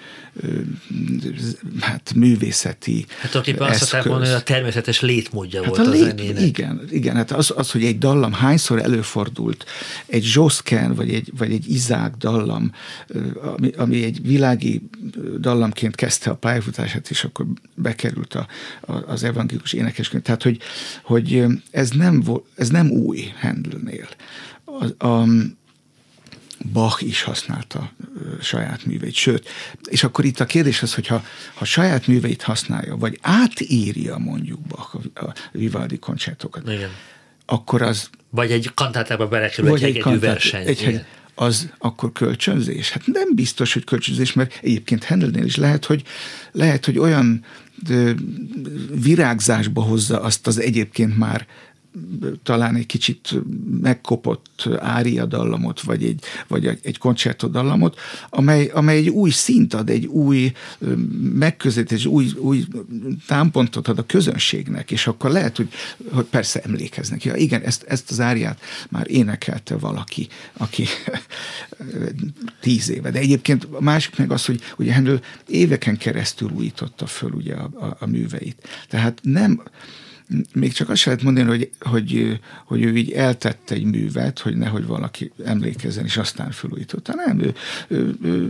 [1.79, 6.01] hát művészeti Hát tulajdonképpen azt szokták mondani, hogy a természetes létmódja hát volt a, lét,
[6.01, 6.41] a zenének.
[6.41, 9.65] Igen, igen, hát az, az, hogy egy dallam hányszor előfordult,
[10.05, 12.71] egy Zsoszken, vagy egy, vagy egy Izák dallam,
[13.41, 14.81] ami, ami egy világi
[15.39, 17.45] dallamként kezdte a pályafutását, és akkor
[17.75, 18.47] bekerült a,
[18.81, 20.23] a, az evangélikus énekeskönyv.
[20.23, 20.59] Tehát, hogy,
[21.03, 22.23] hogy ez, nem,
[22.55, 24.07] ez nem új Handelnél.
[24.65, 25.27] A, a,
[26.73, 27.91] Bach is használta
[28.41, 29.13] saját műveit.
[29.13, 29.49] Sőt,
[29.89, 34.95] és akkor itt a kérdés az, hogyha ha saját műveit használja, vagy átírja mondjuk Bach
[34.95, 36.89] a, a Vivaldi koncertokat, Igen.
[37.45, 38.09] akkor az...
[38.29, 40.67] Vagy egy kantátába belekerül egy, egy hegedű verseny.
[40.67, 41.05] Egy, egy,
[41.35, 42.91] az akkor kölcsönzés?
[42.91, 46.03] Hát nem biztos, hogy kölcsönzés, mert egyébként Handelnél is lehet, hogy,
[46.51, 47.45] lehet, hogy olyan
[48.93, 51.47] virágzásba hozza azt az egyébként már
[52.43, 53.33] talán egy kicsit
[53.81, 59.89] megkopott ária dallamot, vagy egy, vagy egy koncerto dallamot, amely, amely egy új szint ad,
[59.89, 60.51] egy új
[61.33, 62.65] megközelítés, új, új
[63.27, 65.69] támpontot ad a közönségnek, és akkor lehet, hogy,
[66.11, 67.23] hogy persze emlékeznek.
[67.23, 70.85] Ja, igen, ezt, ezt az áriát már énekelte valaki, aki
[72.61, 73.11] tíz éve.
[73.11, 77.69] De egyébként a másik meg az, hogy ugye Handel éveken keresztül újította föl ugye a,
[77.73, 78.67] a, a műveit.
[78.89, 79.61] Tehát nem,
[80.53, 84.85] még csak azt lehet mondani, hogy, hogy, hogy ő így eltette egy művet, hogy nehogy
[84.85, 87.13] valaki emlékezzen, és aztán felújította.
[87.15, 87.53] Nem, ő,
[87.87, 88.49] ő, ő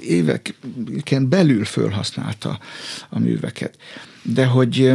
[0.00, 2.58] éveken belül felhasználta
[3.08, 3.78] a műveket.
[4.22, 4.92] De hogy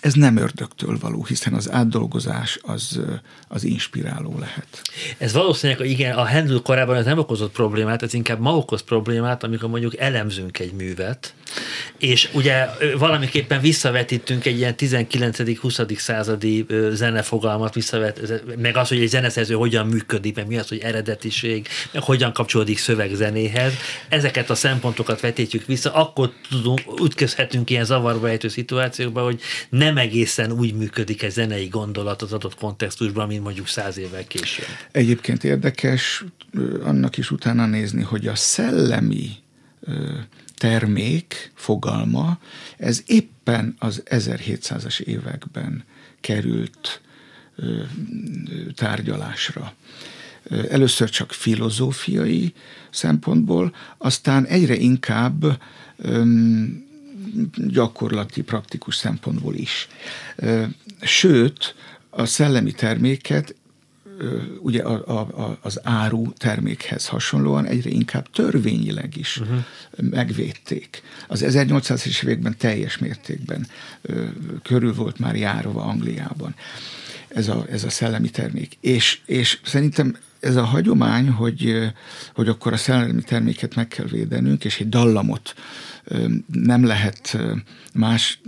[0.00, 3.00] ez nem ördögtől való, hiszen az átdolgozás az,
[3.48, 4.82] az inspiráló lehet.
[5.18, 9.44] Ez valószínűleg, igen, a Handel korában ez nem okozott problémát, ez inkább ma okoz problémát,
[9.44, 11.34] amikor mondjuk elemzünk egy művet,
[11.98, 12.68] és ugye
[12.98, 15.98] valamiképpen visszavetítünk egy ilyen 19.-20.
[15.98, 21.68] századi zenefogalmat, visszavet, meg az, hogy egy zeneszerző hogyan működik, meg mi az, hogy eredetiség,
[21.92, 23.72] meg hogyan kapcsolódik szövegzenéhez.
[24.08, 29.40] Ezeket a szempontokat vetítjük vissza, akkor tudunk, ütközhetünk ilyen zavarba ejtő szituációkba, hogy
[29.80, 34.66] nem egészen úgy működik egy zenei gondolat az adott kontextusban, mint mondjuk száz évvel később.
[34.92, 36.24] Egyébként érdekes
[36.82, 39.30] annak is utána nézni, hogy a szellemi
[40.56, 42.38] termék fogalma,
[42.76, 45.84] ez éppen az 1700-as években
[46.20, 47.00] került
[48.74, 49.74] tárgyalásra.
[50.70, 52.52] Először csak filozófiai
[52.90, 55.60] szempontból, aztán egyre inkább
[57.54, 59.88] gyakorlati, praktikus szempontból is.
[61.00, 61.74] Sőt,
[62.10, 63.54] a szellemi terméket
[64.60, 69.58] ugye a, a, az áru termékhez hasonlóan egyre inkább törvényileg is uh-huh.
[70.10, 71.02] megvédték.
[71.28, 73.66] Az 1800-es években teljes mértékben
[74.02, 74.24] ö,
[74.62, 76.54] körül volt már járva Angliában
[77.28, 78.76] ez a, ez a szellemi termék.
[78.80, 81.92] És, és szerintem ez a hagyomány, hogy,
[82.34, 85.54] hogy akkor a szellemi terméket meg kell védenünk, és egy dallamot
[86.52, 87.38] nem lehet
[87.94, 88.40] más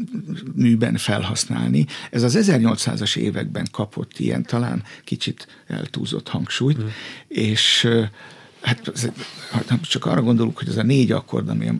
[0.54, 1.86] műben felhasználni.
[2.10, 6.86] Ez az 1800-as években kapott ilyen talán kicsit eltúzott hangsúlyt, mm.
[7.28, 7.88] és
[8.62, 8.92] Hát,
[9.50, 11.74] hát csak arra gondolunk, hogy ez a négy akkord, ami a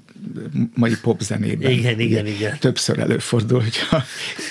[0.75, 2.59] mai popzenében igen, igen, igen.
[2.59, 4.05] többször előfordul, hogyha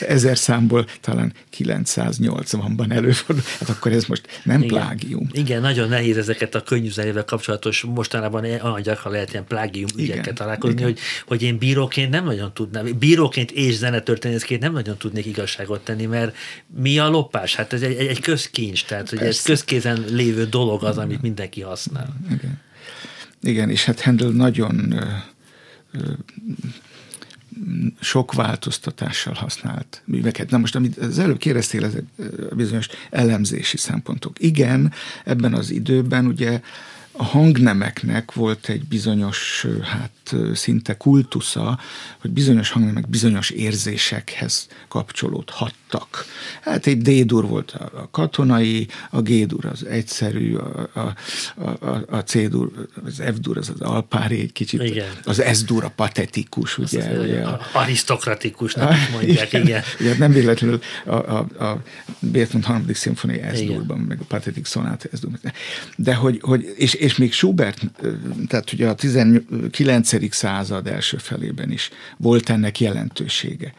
[0.07, 4.67] ezer számból talán 980-ban előfordul, hát akkor ez most nem igen.
[4.67, 5.27] plágium.
[5.31, 10.33] Igen, nagyon nehéz ezeket a könnyű zenével kapcsolatos, mostanában olyan gyakran lehet ilyen plágium ügyekkel
[10.33, 10.87] találkozni, igen.
[10.87, 16.05] hogy, hogy én bíróként nem nagyon tudnám, bíróként és zenetörténészként nem nagyon tudnék igazságot tenni,
[16.05, 16.35] mert
[16.81, 17.55] mi a lopás?
[17.55, 22.19] Hát ez egy, egy közkincs, tehát hogy ez közkézen lévő dolog az, amit mindenki használ.
[22.29, 22.59] Igen.
[23.41, 25.05] Igen, és hát Handel nagyon ö,
[25.91, 26.11] ö,
[27.99, 30.49] sok változtatással használt műveket.
[30.49, 32.03] Na most, amit az előbb kérdeztél, ezek
[32.55, 34.39] bizonyos elemzési szempontok.
[34.39, 34.91] Igen,
[35.23, 36.61] ebben az időben ugye
[37.21, 40.11] a hangnemeknek volt egy bizonyos, hát
[40.53, 41.79] szinte kultusza,
[42.21, 46.25] hogy bizonyos hangnemek bizonyos érzésekhez kapcsolódhattak.
[46.61, 50.99] Hát egy D-dur volt a katonai, a G-dur az egyszerű, a, a,
[51.85, 52.71] a, a C-dur,
[53.05, 55.09] az F-dur az az alpári egy kicsit, igen.
[55.23, 57.09] az S-dur a patetikus, ugye.
[57.09, 59.67] Az ugye a, arisztokratikusnak is mondják, igen.
[59.67, 59.83] igen.
[59.99, 60.17] igen.
[60.17, 61.81] nem véletlenül a, a, a
[62.19, 65.39] Beethoven harmadik szimfonia S-durban, meg a patetik szonát S-durban.
[65.95, 67.81] De hogy, hogy és, és még Schubert,
[68.47, 70.33] tehát ugye a 19.
[70.35, 73.73] század első felében is volt ennek jelentősége.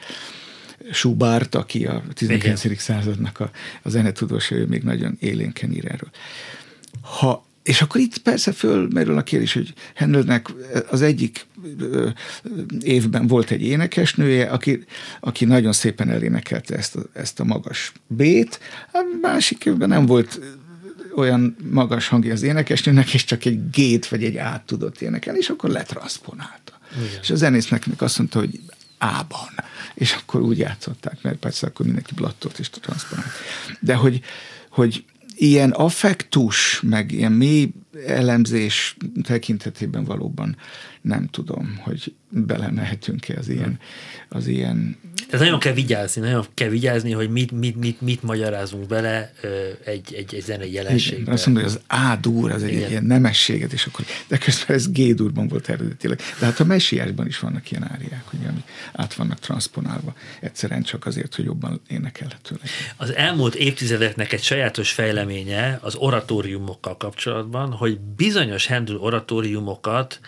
[0.91, 2.65] Schubert, aki a 19.
[2.65, 2.77] Igen.
[2.77, 3.51] századnak a,
[3.83, 6.11] a zenetudósa, ő még nagyon élénken ír erről.
[7.01, 10.49] Ha és akkor itt persze fölmerül a kérdés, hogy Hendelnek
[10.91, 11.47] az egyik
[12.81, 14.85] évben volt egy énekesnője, aki,
[15.21, 18.61] aki nagyon szépen elénekelte ezt a, ezt a magas B-t,
[18.93, 20.41] a másik évben nem volt
[21.17, 25.49] olyan magas hangja az énekesnőnek, és csak egy gét vagy egy át tudott énekelni, és
[25.49, 26.79] akkor letranszponálta.
[26.97, 27.19] Igen.
[27.23, 28.61] És a zenésznek azt mondta, hogy
[28.99, 29.49] ában.
[29.95, 33.31] És akkor úgy játszották, mert persze akkor mindenki blattot is transzponált.
[33.81, 34.21] De hogy,
[34.71, 35.05] hogy
[35.35, 37.73] ilyen affektus, meg ilyen mély
[38.07, 40.57] elemzés tekintetében valóban
[41.03, 43.79] nem tudom, hogy belemehetünk-e az ilyen,
[44.29, 44.97] az ilyen
[45.31, 49.33] tehát nagyon kell vigyázni, nagyon kell vigyázni, hogy mit, mit, mit, mit magyarázunk bele
[49.85, 51.33] egy, egy, egy zenei jelenségbe.
[51.33, 54.91] Azt mondja, hogy az A-dur, az egy, egy ilyen nemességet, és akkor, de közben ez
[54.91, 56.21] G-durban volt eredetileg.
[56.39, 61.07] De hát a messiásban is vannak ilyen áriák, ugye, amik át vannak transponálva, egyszerűen csak
[61.07, 62.75] azért, hogy jobban énekelhető legyen.
[62.97, 70.21] Az elmúlt évtizedeknek egy sajátos fejleménye az oratóriumokkal kapcsolatban, hogy bizonyos Handel oratóriumokat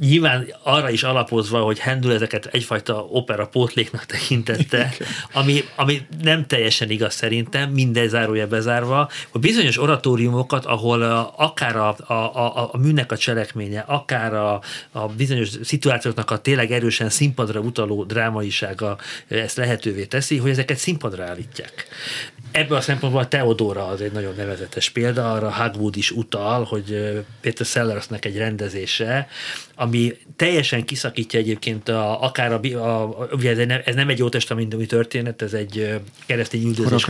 [0.00, 4.92] nyilván arra is alapozva, hogy Handel ezeket egyfajta opera pótléknak tekintette,
[5.32, 11.02] ami, ami nem teljesen igaz szerintem, minden zárója bezárva, hogy bizonyos oratóriumokat, ahol
[11.36, 16.70] akár a, a, a, a műnek a cselekménye, akár a, a bizonyos szituációknak a tényleg
[16.72, 18.98] erősen színpadra utaló drámaisága
[19.28, 21.86] ezt lehetővé teszi, hogy ezeket színpadra állítják.
[22.52, 27.22] Ebből a szempontból a Teodora az egy nagyon nevezetes példa, arra Hagwood is utal, hogy
[27.40, 29.28] Peter Sellersnek egy rendezése,
[29.74, 34.28] ami teljesen kiszakítja egyébként a, akár a, a, ugye ez, nem, ez nem egy jó
[34.28, 37.06] testamentumű történet, ez egy keresztény üldözés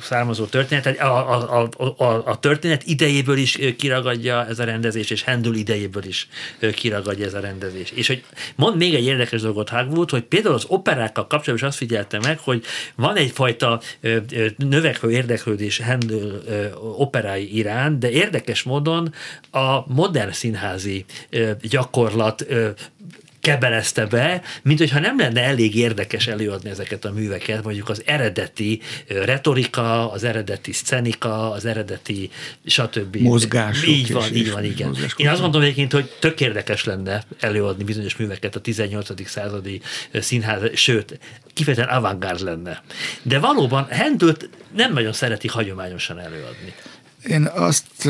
[0.00, 0.86] származó történet.
[0.86, 6.04] A, a, a, a, a történet idejéből is kiragadja ez a rendezés, és Handel idejéből
[6.04, 6.28] is
[6.74, 7.90] kiragadja ez a rendezés.
[7.90, 11.76] És hogy mond még egy érdekes dolgot Hagwood, hogy például az operákkal kapcsolatban is azt
[11.76, 13.80] figyelte meg, hogy van egyfajta
[14.56, 16.42] növekvő érdeklődés Handel
[16.96, 19.14] operái irán, de érdekes módon
[19.50, 21.04] a modern színházi
[21.60, 22.46] gyakorlat
[23.48, 28.80] kebelezte be, mint hogyha nem lenne elég érdekes előadni ezeket a műveket, mondjuk az eredeti
[29.08, 32.30] retorika, az eredeti szenika, az eredeti
[32.64, 33.16] stb.
[33.16, 33.88] Mozgások.
[33.88, 34.96] Így van, így van, igen.
[35.16, 39.28] Én azt gondolom egyébként, hogy tök érdekes lenne előadni bizonyos műveket a 18.
[39.28, 39.80] századi
[40.12, 41.18] színház, sőt,
[41.54, 42.82] kifejezetten avantgárd lenne.
[43.22, 46.74] De valóban Hendőt nem nagyon szereti hagyományosan előadni.
[47.26, 48.08] Én azt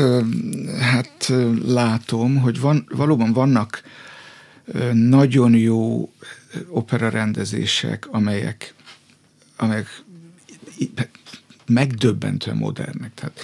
[0.79, 1.31] hát
[1.65, 3.83] látom, hogy van, valóban vannak
[4.93, 6.11] nagyon jó
[6.69, 8.73] opera rendezések, amelyek,
[9.57, 10.03] amelyek
[11.65, 13.13] megdöbbentően modernek.
[13.13, 13.39] Tehát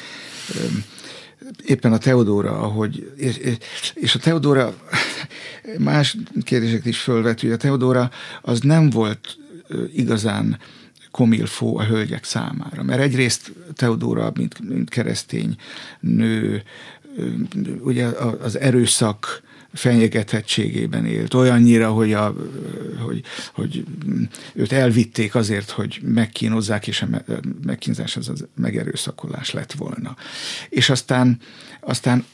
[1.66, 3.40] éppen a Teodóra, ahogy, és,
[3.94, 4.76] és a Teodóra
[5.78, 8.12] más kérdéseket is fölvet, hogy a Teodóra
[8.42, 9.38] az nem volt
[9.94, 10.60] igazán
[11.12, 12.84] komilfó a hölgyek számára.
[12.84, 15.56] Mert egyrészt Teodóra, mint, mint keresztény
[16.00, 16.64] nő,
[17.80, 18.06] ugye
[18.42, 19.42] az erőszak
[19.76, 22.36] fenyegetettségében élt, olyannyira, hogy, a,
[23.06, 23.24] hogy,
[23.54, 23.86] hogy
[24.54, 27.08] őt elvitték azért, hogy megkínozzák, és a
[27.66, 30.16] megkínzás az a megerőszakolás lett volna.
[30.70, 31.40] És aztán,
[31.80, 32.26] aztán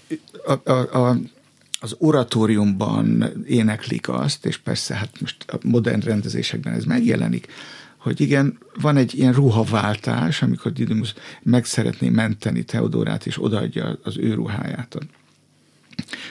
[0.46, 1.18] a, a, a
[1.84, 7.48] az oratóriumban éneklik azt, és persze hát most a modern rendezésekben ez megjelenik,
[7.98, 11.14] hogy igen, van egy ilyen ruhaváltás, amikor Didymus
[11.44, 14.98] meg szeretné menteni Teodorát, és odaadja az ő ruháját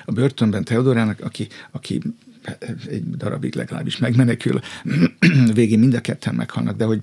[0.04, 2.00] a, börtönben Teodorának, aki, aki
[2.88, 4.60] egy darabig legalábbis megmenekül,
[5.54, 7.02] végén mind a ketten meghalnak, de hogy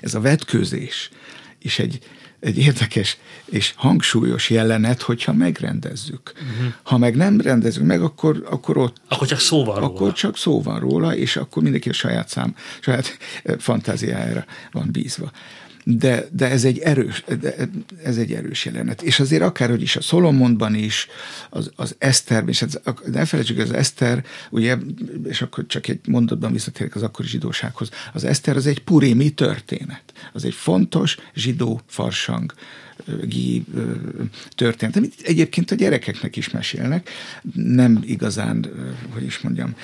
[0.00, 1.10] ez a vetkőzés
[1.58, 1.98] is egy,
[2.40, 6.32] egy érdekes és hangsúlyos jelenet, hogyha megrendezzük.
[6.34, 6.72] Uh-huh.
[6.82, 8.96] Ha meg nem rendezzük meg, akkor, akkor ott...
[9.08, 10.12] Akkor csak szó van Akkor róla.
[10.12, 13.18] csak szó van róla, és akkor mindenki a saját szám, saját
[13.58, 15.32] fantáziájára van bízva
[15.84, 17.54] de, de ez, egy erős, de
[18.04, 19.02] ez egy erős jelenet.
[19.02, 21.06] És azért akárhogy is a Szolomonban is,
[21.50, 22.80] az, az Eszter, és ez,
[23.12, 24.76] ne felejtsük, az Eszter, ugye,
[25.28, 30.02] és akkor csak egy mondatban visszatérek az akkori zsidósághoz, az Eszter az egy purémi történet.
[30.32, 32.54] Az egy fontos zsidó farsang
[34.48, 37.10] történet, amit egyébként a gyerekeknek is mesélnek,
[37.54, 38.66] nem igazán,
[39.12, 39.74] hogy is mondjam,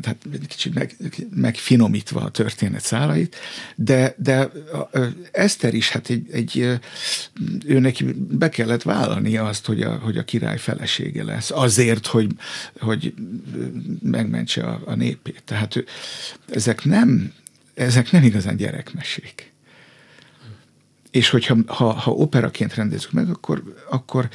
[0.00, 0.96] tehát kicsit meg,
[1.34, 3.36] megfinomítva a történet szálait,
[3.76, 4.50] de, de
[5.32, 6.78] Eszter is, hát egy, egy
[7.66, 12.30] ő neki be kellett vállalni azt, hogy a, hogy a király felesége lesz, azért, hogy,
[12.80, 13.14] hogy
[14.02, 15.42] megmentse a, a népét.
[15.44, 15.86] Tehát ő,
[16.48, 17.32] ezek nem,
[17.74, 19.53] ezek nem igazán gyerekmesék.
[21.14, 24.28] És hogyha ha, ha operaként rendezzük meg, akkor, akkor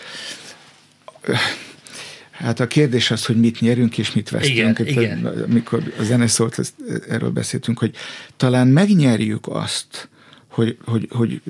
[2.32, 4.80] Hát a kérdés az, hogy mit nyerünk és mit vesztünk.
[4.80, 5.26] Igen, igen.
[5.26, 6.74] Amikor a zene szólt, ezt,
[7.10, 7.96] erről beszéltünk, hogy
[8.38, 10.10] talán megnyerjük azt,
[10.48, 11.42] hogy, hogy, hogy,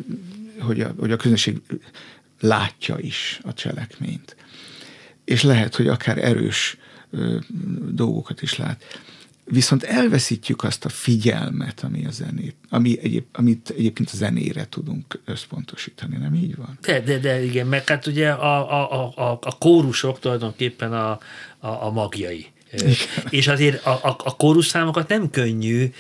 [0.60, 1.62] hogy, a, hogy a közönség
[2.40, 4.36] látja is a cselekményt.
[5.26, 6.78] És lehet, hogy akár erős
[7.12, 7.38] ö,
[7.92, 8.84] dolgokat is lát
[9.52, 15.20] viszont elveszítjük azt a figyelmet, ami a zenét, ami egyéb, amit egyébként a zenére tudunk
[15.26, 16.78] összpontosítani, nem így van?
[16.82, 21.10] De, de, de igen, mert hát ugye a, a, a, a kórusok tulajdonképpen a,
[21.60, 22.46] a, a magjai.
[22.72, 22.94] Igen.
[23.30, 25.92] És azért a, a, a kóruszámokat nem könnyű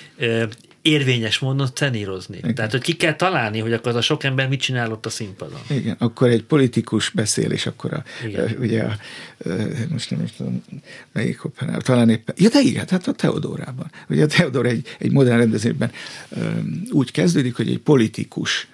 [0.81, 2.37] érvényes módon szenírozni.
[2.37, 2.55] Igen.
[2.55, 5.09] Tehát, hogy ki kell találni, hogy akkor az a sok ember mit csinál ott a
[5.09, 5.59] színpadon.
[5.69, 8.55] Igen, akkor egy politikus beszél, és akkor a, igen.
[8.59, 8.95] ugye a,
[9.89, 10.63] most nem is tudom,
[11.11, 13.91] melyik operában, talán éppen, ja de igen, hát a Teodórában.
[14.09, 15.91] Ugye a Teodor egy, egy modern rendezőben
[16.89, 18.67] úgy kezdődik, hogy egy politikus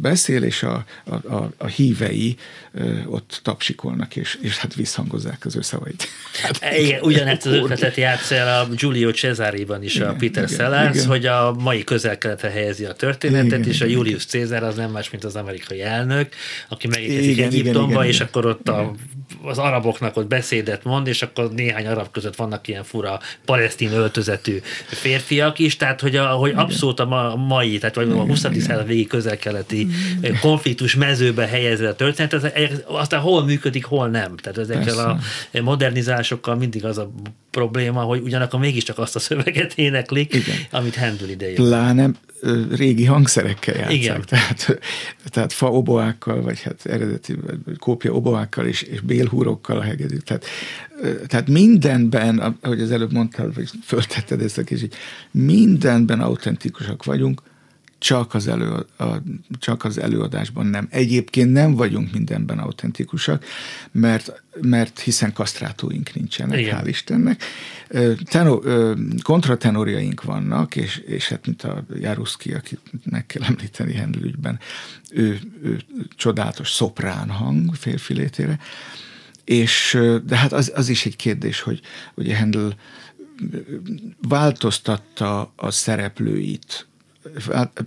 [0.00, 2.36] beszél, és a, a, a, a hívei
[3.06, 6.08] ott tapsikolnak, és, és hát visszhangozzák az ő szavait.
[6.42, 11.04] Hát, igen, ugyanezt az ötletet játsz el a Giulio Cesáriban is igen, a Peter Sellers,
[11.04, 15.10] hogy a mai közel-keletre helyezi a történetet, igen, és a Julius Caesar az nem más,
[15.10, 16.34] mint az amerikai elnök,
[16.68, 18.26] aki megérkezik Egyiptomba, és igen.
[18.26, 18.92] akkor ott a,
[19.42, 24.60] az araboknak ott beszédet mond, és akkor néhány arab között vannak ilyen fura palesztin öltözetű
[24.86, 28.40] férfiak is, tehát hogy, a, hogy abszolút a mai, tehát vagy a 20.
[28.40, 29.86] század végi közel-keleti
[30.40, 32.52] konfliktus mezőbe helyezve a történet, az,
[32.86, 34.36] aztán hol működik, hol nem.
[34.36, 35.02] Tehát ezekkel Persze.
[35.02, 37.10] a modernizásokkal mindig az a
[37.50, 40.56] probléma, hogy ugyanakkor mégiscsak azt a szöveget éneklik, Igen.
[40.70, 41.54] amit Handel idején.
[41.54, 42.10] Pláne
[42.72, 43.92] régi hangszerekkel játszák.
[43.92, 44.22] Igen.
[44.26, 44.78] Tehát,
[45.24, 47.36] tehát fa oboákkal, vagy hát eredeti
[47.78, 50.22] kópia oboákkal és, és bélhúrokkal a hegedűk.
[50.22, 50.44] Tehát,
[51.26, 54.96] tehát mindenben, ahogy az előbb mondtál, vagy föltetted ezt a kicsit,
[55.30, 57.42] mindenben autentikusak vagyunk,
[58.02, 59.04] csak az, elő, a,
[59.58, 60.88] csak az előadásban nem.
[60.90, 63.44] Egyébként nem vagyunk mindenben autentikusak,
[63.92, 66.80] mert, mert hiszen kasztrátóink nincsenek, Igen.
[66.82, 67.42] hál' Istennek.
[68.24, 68.62] Tenor,
[69.22, 74.58] kontratenorjaink vannak, és, és hát mint a Jaruszki, akit meg kell említeni Handel ügyben,
[75.10, 75.80] ő, ő
[76.16, 78.58] csodálatos szoprán hang férfi létére,
[79.44, 81.80] és, de hát az, az is egy kérdés, hogy
[82.14, 82.76] ugye Handel
[84.28, 86.86] változtatta a szereplőit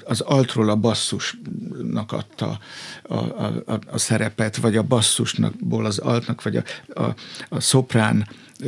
[0.03, 2.59] az altról a basszusnak adta
[3.03, 6.63] a, a, a, a szerepet, vagy a basszusnakból az altnak, vagy a,
[7.01, 7.15] a,
[7.49, 8.27] a szoprán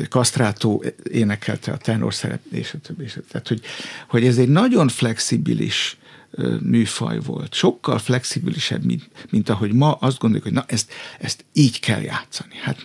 [0.09, 3.05] kasztrátó énekelte a tenor szerep, és a többi.
[3.31, 3.61] Tehát, hogy,
[4.07, 5.97] hogy ez egy nagyon flexibilis
[6.61, 7.53] műfaj volt.
[7.53, 12.55] Sokkal flexibilisebb, mint, mint ahogy ma azt gondoljuk, hogy na ezt, ezt így kell játszani.
[12.61, 12.77] Hát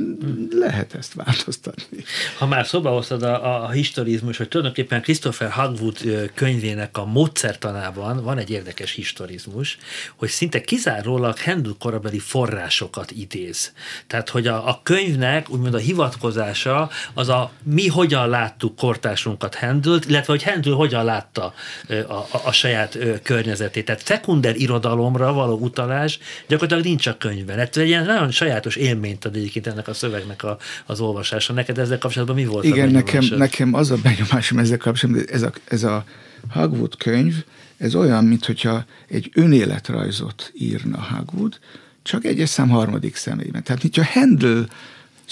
[0.50, 2.04] lehet ezt változtatni.
[2.38, 5.98] Ha már szóba hoztad a, a historizmus, hogy tulajdonképpen Christopher Hagwood
[6.34, 9.78] könyvének a módszertanában van egy érdekes historizmus,
[10.16, 13.72] hogy szinte kizárólag Handel korabeli forrásokat idéz.
[14.06, 20.04] Tehát, hogy a, a könyvnek úgymond a hivatkozása az a mi hogyan láttuk kortársunkat Handelt,
[20.04, 21.54] illetve hogy Handel hogyan látta
[21.88, 23.84] a, a, a saját könyvét környezetét.
[23.84, 26.18] Tehát szekunder irodalomra való utalás
[26.48, 27.58] gyakorlatilag nincs a könyvben.
[27.58, 31.52] Hát egy ilyen nagyon sajátos élményt ad egyébként ennek a szövegnek a, az olvasása.
[31.52, 35.52] Neked ezzel kapcsolatban mi volt Igen, nekem, nekem az a benyomásom ezzel kapcsolatban, ez a,
[35.64, 36.04] ez a
[36.48, 37.34] Hagwood könyv,
[37.76, 41.58] ez olyan, mintha egy önéletrajzot írna Hagwood,
[42.02, 43.62] csak egyes szám harmadik személyben.
[43.62, 44.66] Tehát, mintha Handel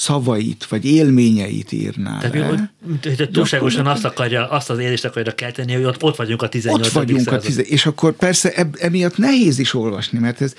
[0.01, 2.73] szavait, vagy élményeit írná Tehát, le.
[3.17, 6.87] hogy túlságosan azt, akarja, azt az élést akarja kelteni, hogy ott, ott vagyunk a 18.
[6.87, 10.55] Ott vagyunk a 10, és akkor persze eb, emiatt nehéz is olvasni, mert ez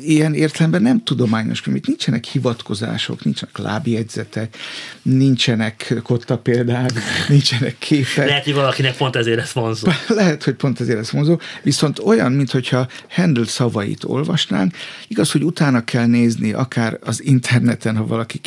[0.00, 1.80] ilyen értelemben nem tudományos könyv.
[1.86, 4.56] Nincsenek hivatkozások, nincsenek lábjegyzetek,
[5.02, 6.92] nincsenek kotta példák,
[7.28, 8.26] nincsenek képek.
[8.26, 9.88] Lehet, hogy valakinek pont ezért lesz vonzó.
[10.08, 14.76] Lehet, hogy pont ezért lesz vonzó, viszont olyan, mintha Handel szavait olvasnánk,
[15.08, 18.40] igaz, hogy utána kell nézni, akár az interneten, ha valaki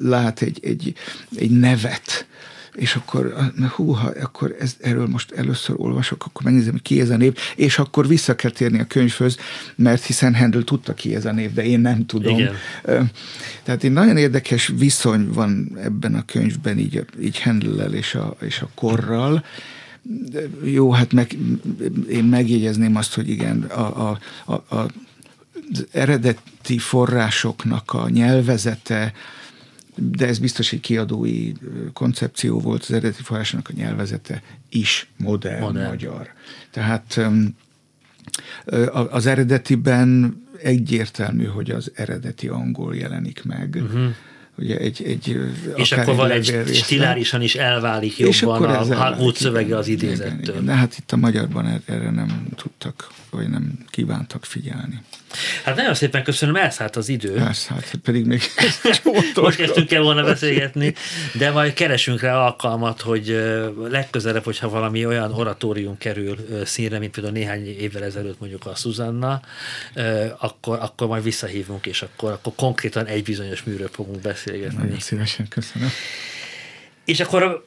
[0.00, 0.94] lát egy, egy,
[1.36, 2.26] egy nevet,
[2.74, 7.16] és akkor, húha, akkor ez, erről most először olvasok, akkor megnézem, hogy ki ez a
[7.16, 9.36] név, és akkor vissza kell térni a könyvhöz,
[9.74, 12.38] mert hiszen Handel tudta ki ez a név, de én nem tudom.
[12.38, 12.54] Igen.
[13.62, 18.60] Tehát egy nagyon érdekes viszony van ebben a könyvben, így, így Handel és a, és
[18.60, 19.44] a korral,
[20.64, 21.36] jó, hát meg,
[22.08, 24.86] én megjegyezném azt, hogy igen, a, a, a, a
[25.92, 29.12] eredeti forrásoknak a nyelvezete,
[29.94, 31.52] de ez biztos egy kiadói
[31.92, 35.88] koncepció volt, az eredeti forrásoknak a nyelvezete is modern, modern.
[35.88, 36.28] magyar.
[36.70, 37.20] Tehát
[39.10, 43.78] az eredetiben egyértelmű, hogy az eredeti angol jelenik meg.
[43.82, 44.14] Uh-huh
[44.58, 45.40] ugye egy, egy
[45.76, 50.38] És akkor van egy stilárisan is elválik jobban a Harwood szövege az idézettől.
[50.38, 50.64] Igen, igen.
[50.64, 55.02] De hát itt a magyarban erre nem tudtak, vagy nem kívántak figyelni.
[55.64, 57.38] Hát nagyon szépen köszönöm, elszállt az idő.
[57.38, 58.42] Elszállt, pedig még
[59.34, 60.94] Most kezdtünk el volna beszélgetni,
[61.34, 63.26] de majd keresünk rá alkalmat, hogy
[63.88, 69.40] legközelebb, hogyha valami olyan oratórium kerül színre, mint például néhány évvel ezelőtt mondjuk a Susanna,
[70.38, 74.82] akkor, akkor majd visszahívunk, és akkor, akkor konkrétan egy bizonyos műről fogunk beszélgetni.
[74.82, 75.88] Nagyon szívesen, köszönöm.
[77.04, 77.64] És akkor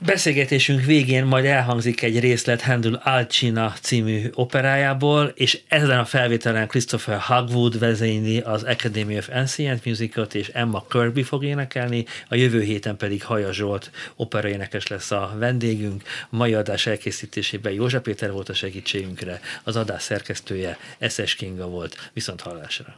[0.00, 7.18] beszélgetésünk végén majd elhangzik egy részlet Handel Alcina című operájából, és ezen a felvételen Christopher
[7.20, 12.96] Hogwood vezényli az Academy of Ancient Musicot, és Emma Kirby fog énekelni, a jövő héten
[12.96, 16.02] pedig Haja Zsolt operaénekes lesz a vendégünk.
[16.30, 22.10] A mai adás elkészítésében József Péter volt a segítségünkre, az adás szerkesztője Eszes Kinga volt.
[22.12, 22.96] Viszont hallásra!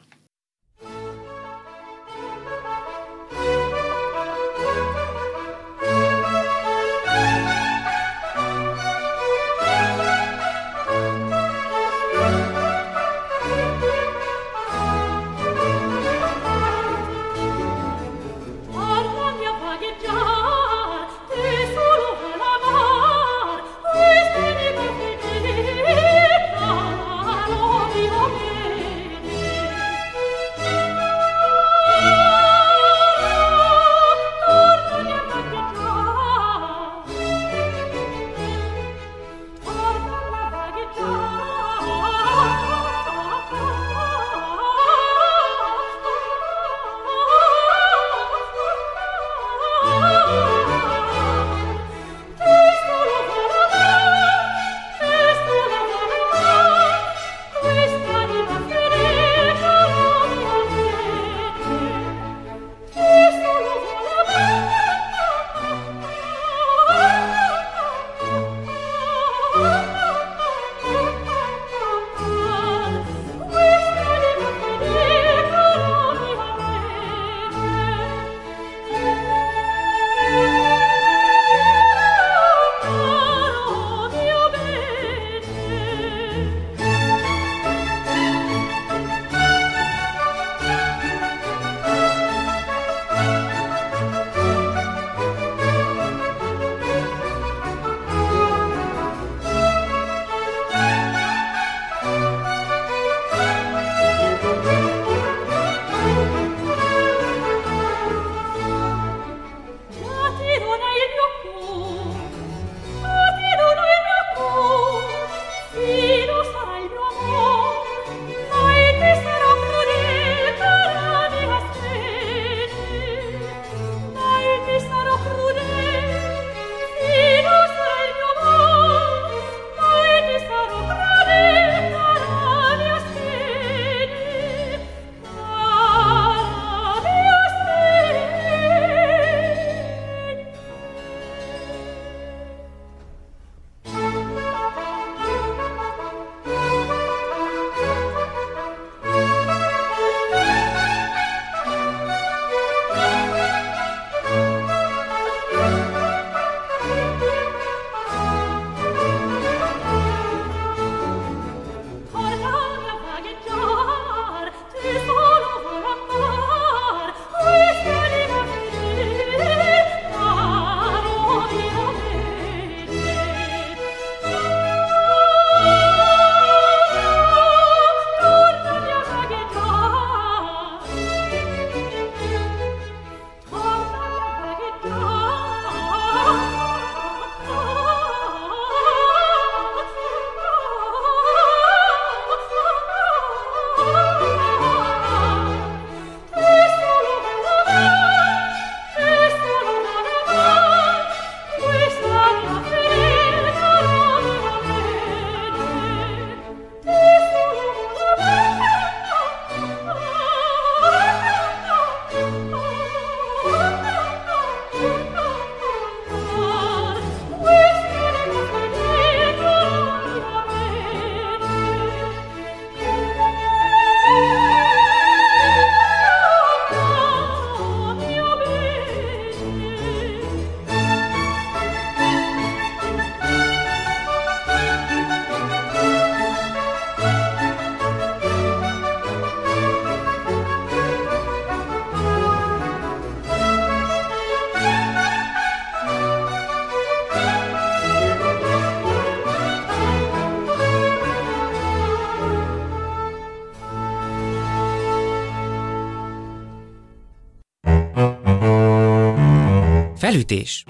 [260.13, 260.65] Felütés.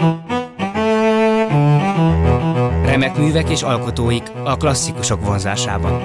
[2.85, 6.03] Remek művek és alkotóik a klasszikusok vonzásában.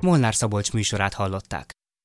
[0.00, 1.77] Molnár Szabolcs műsorát hallották.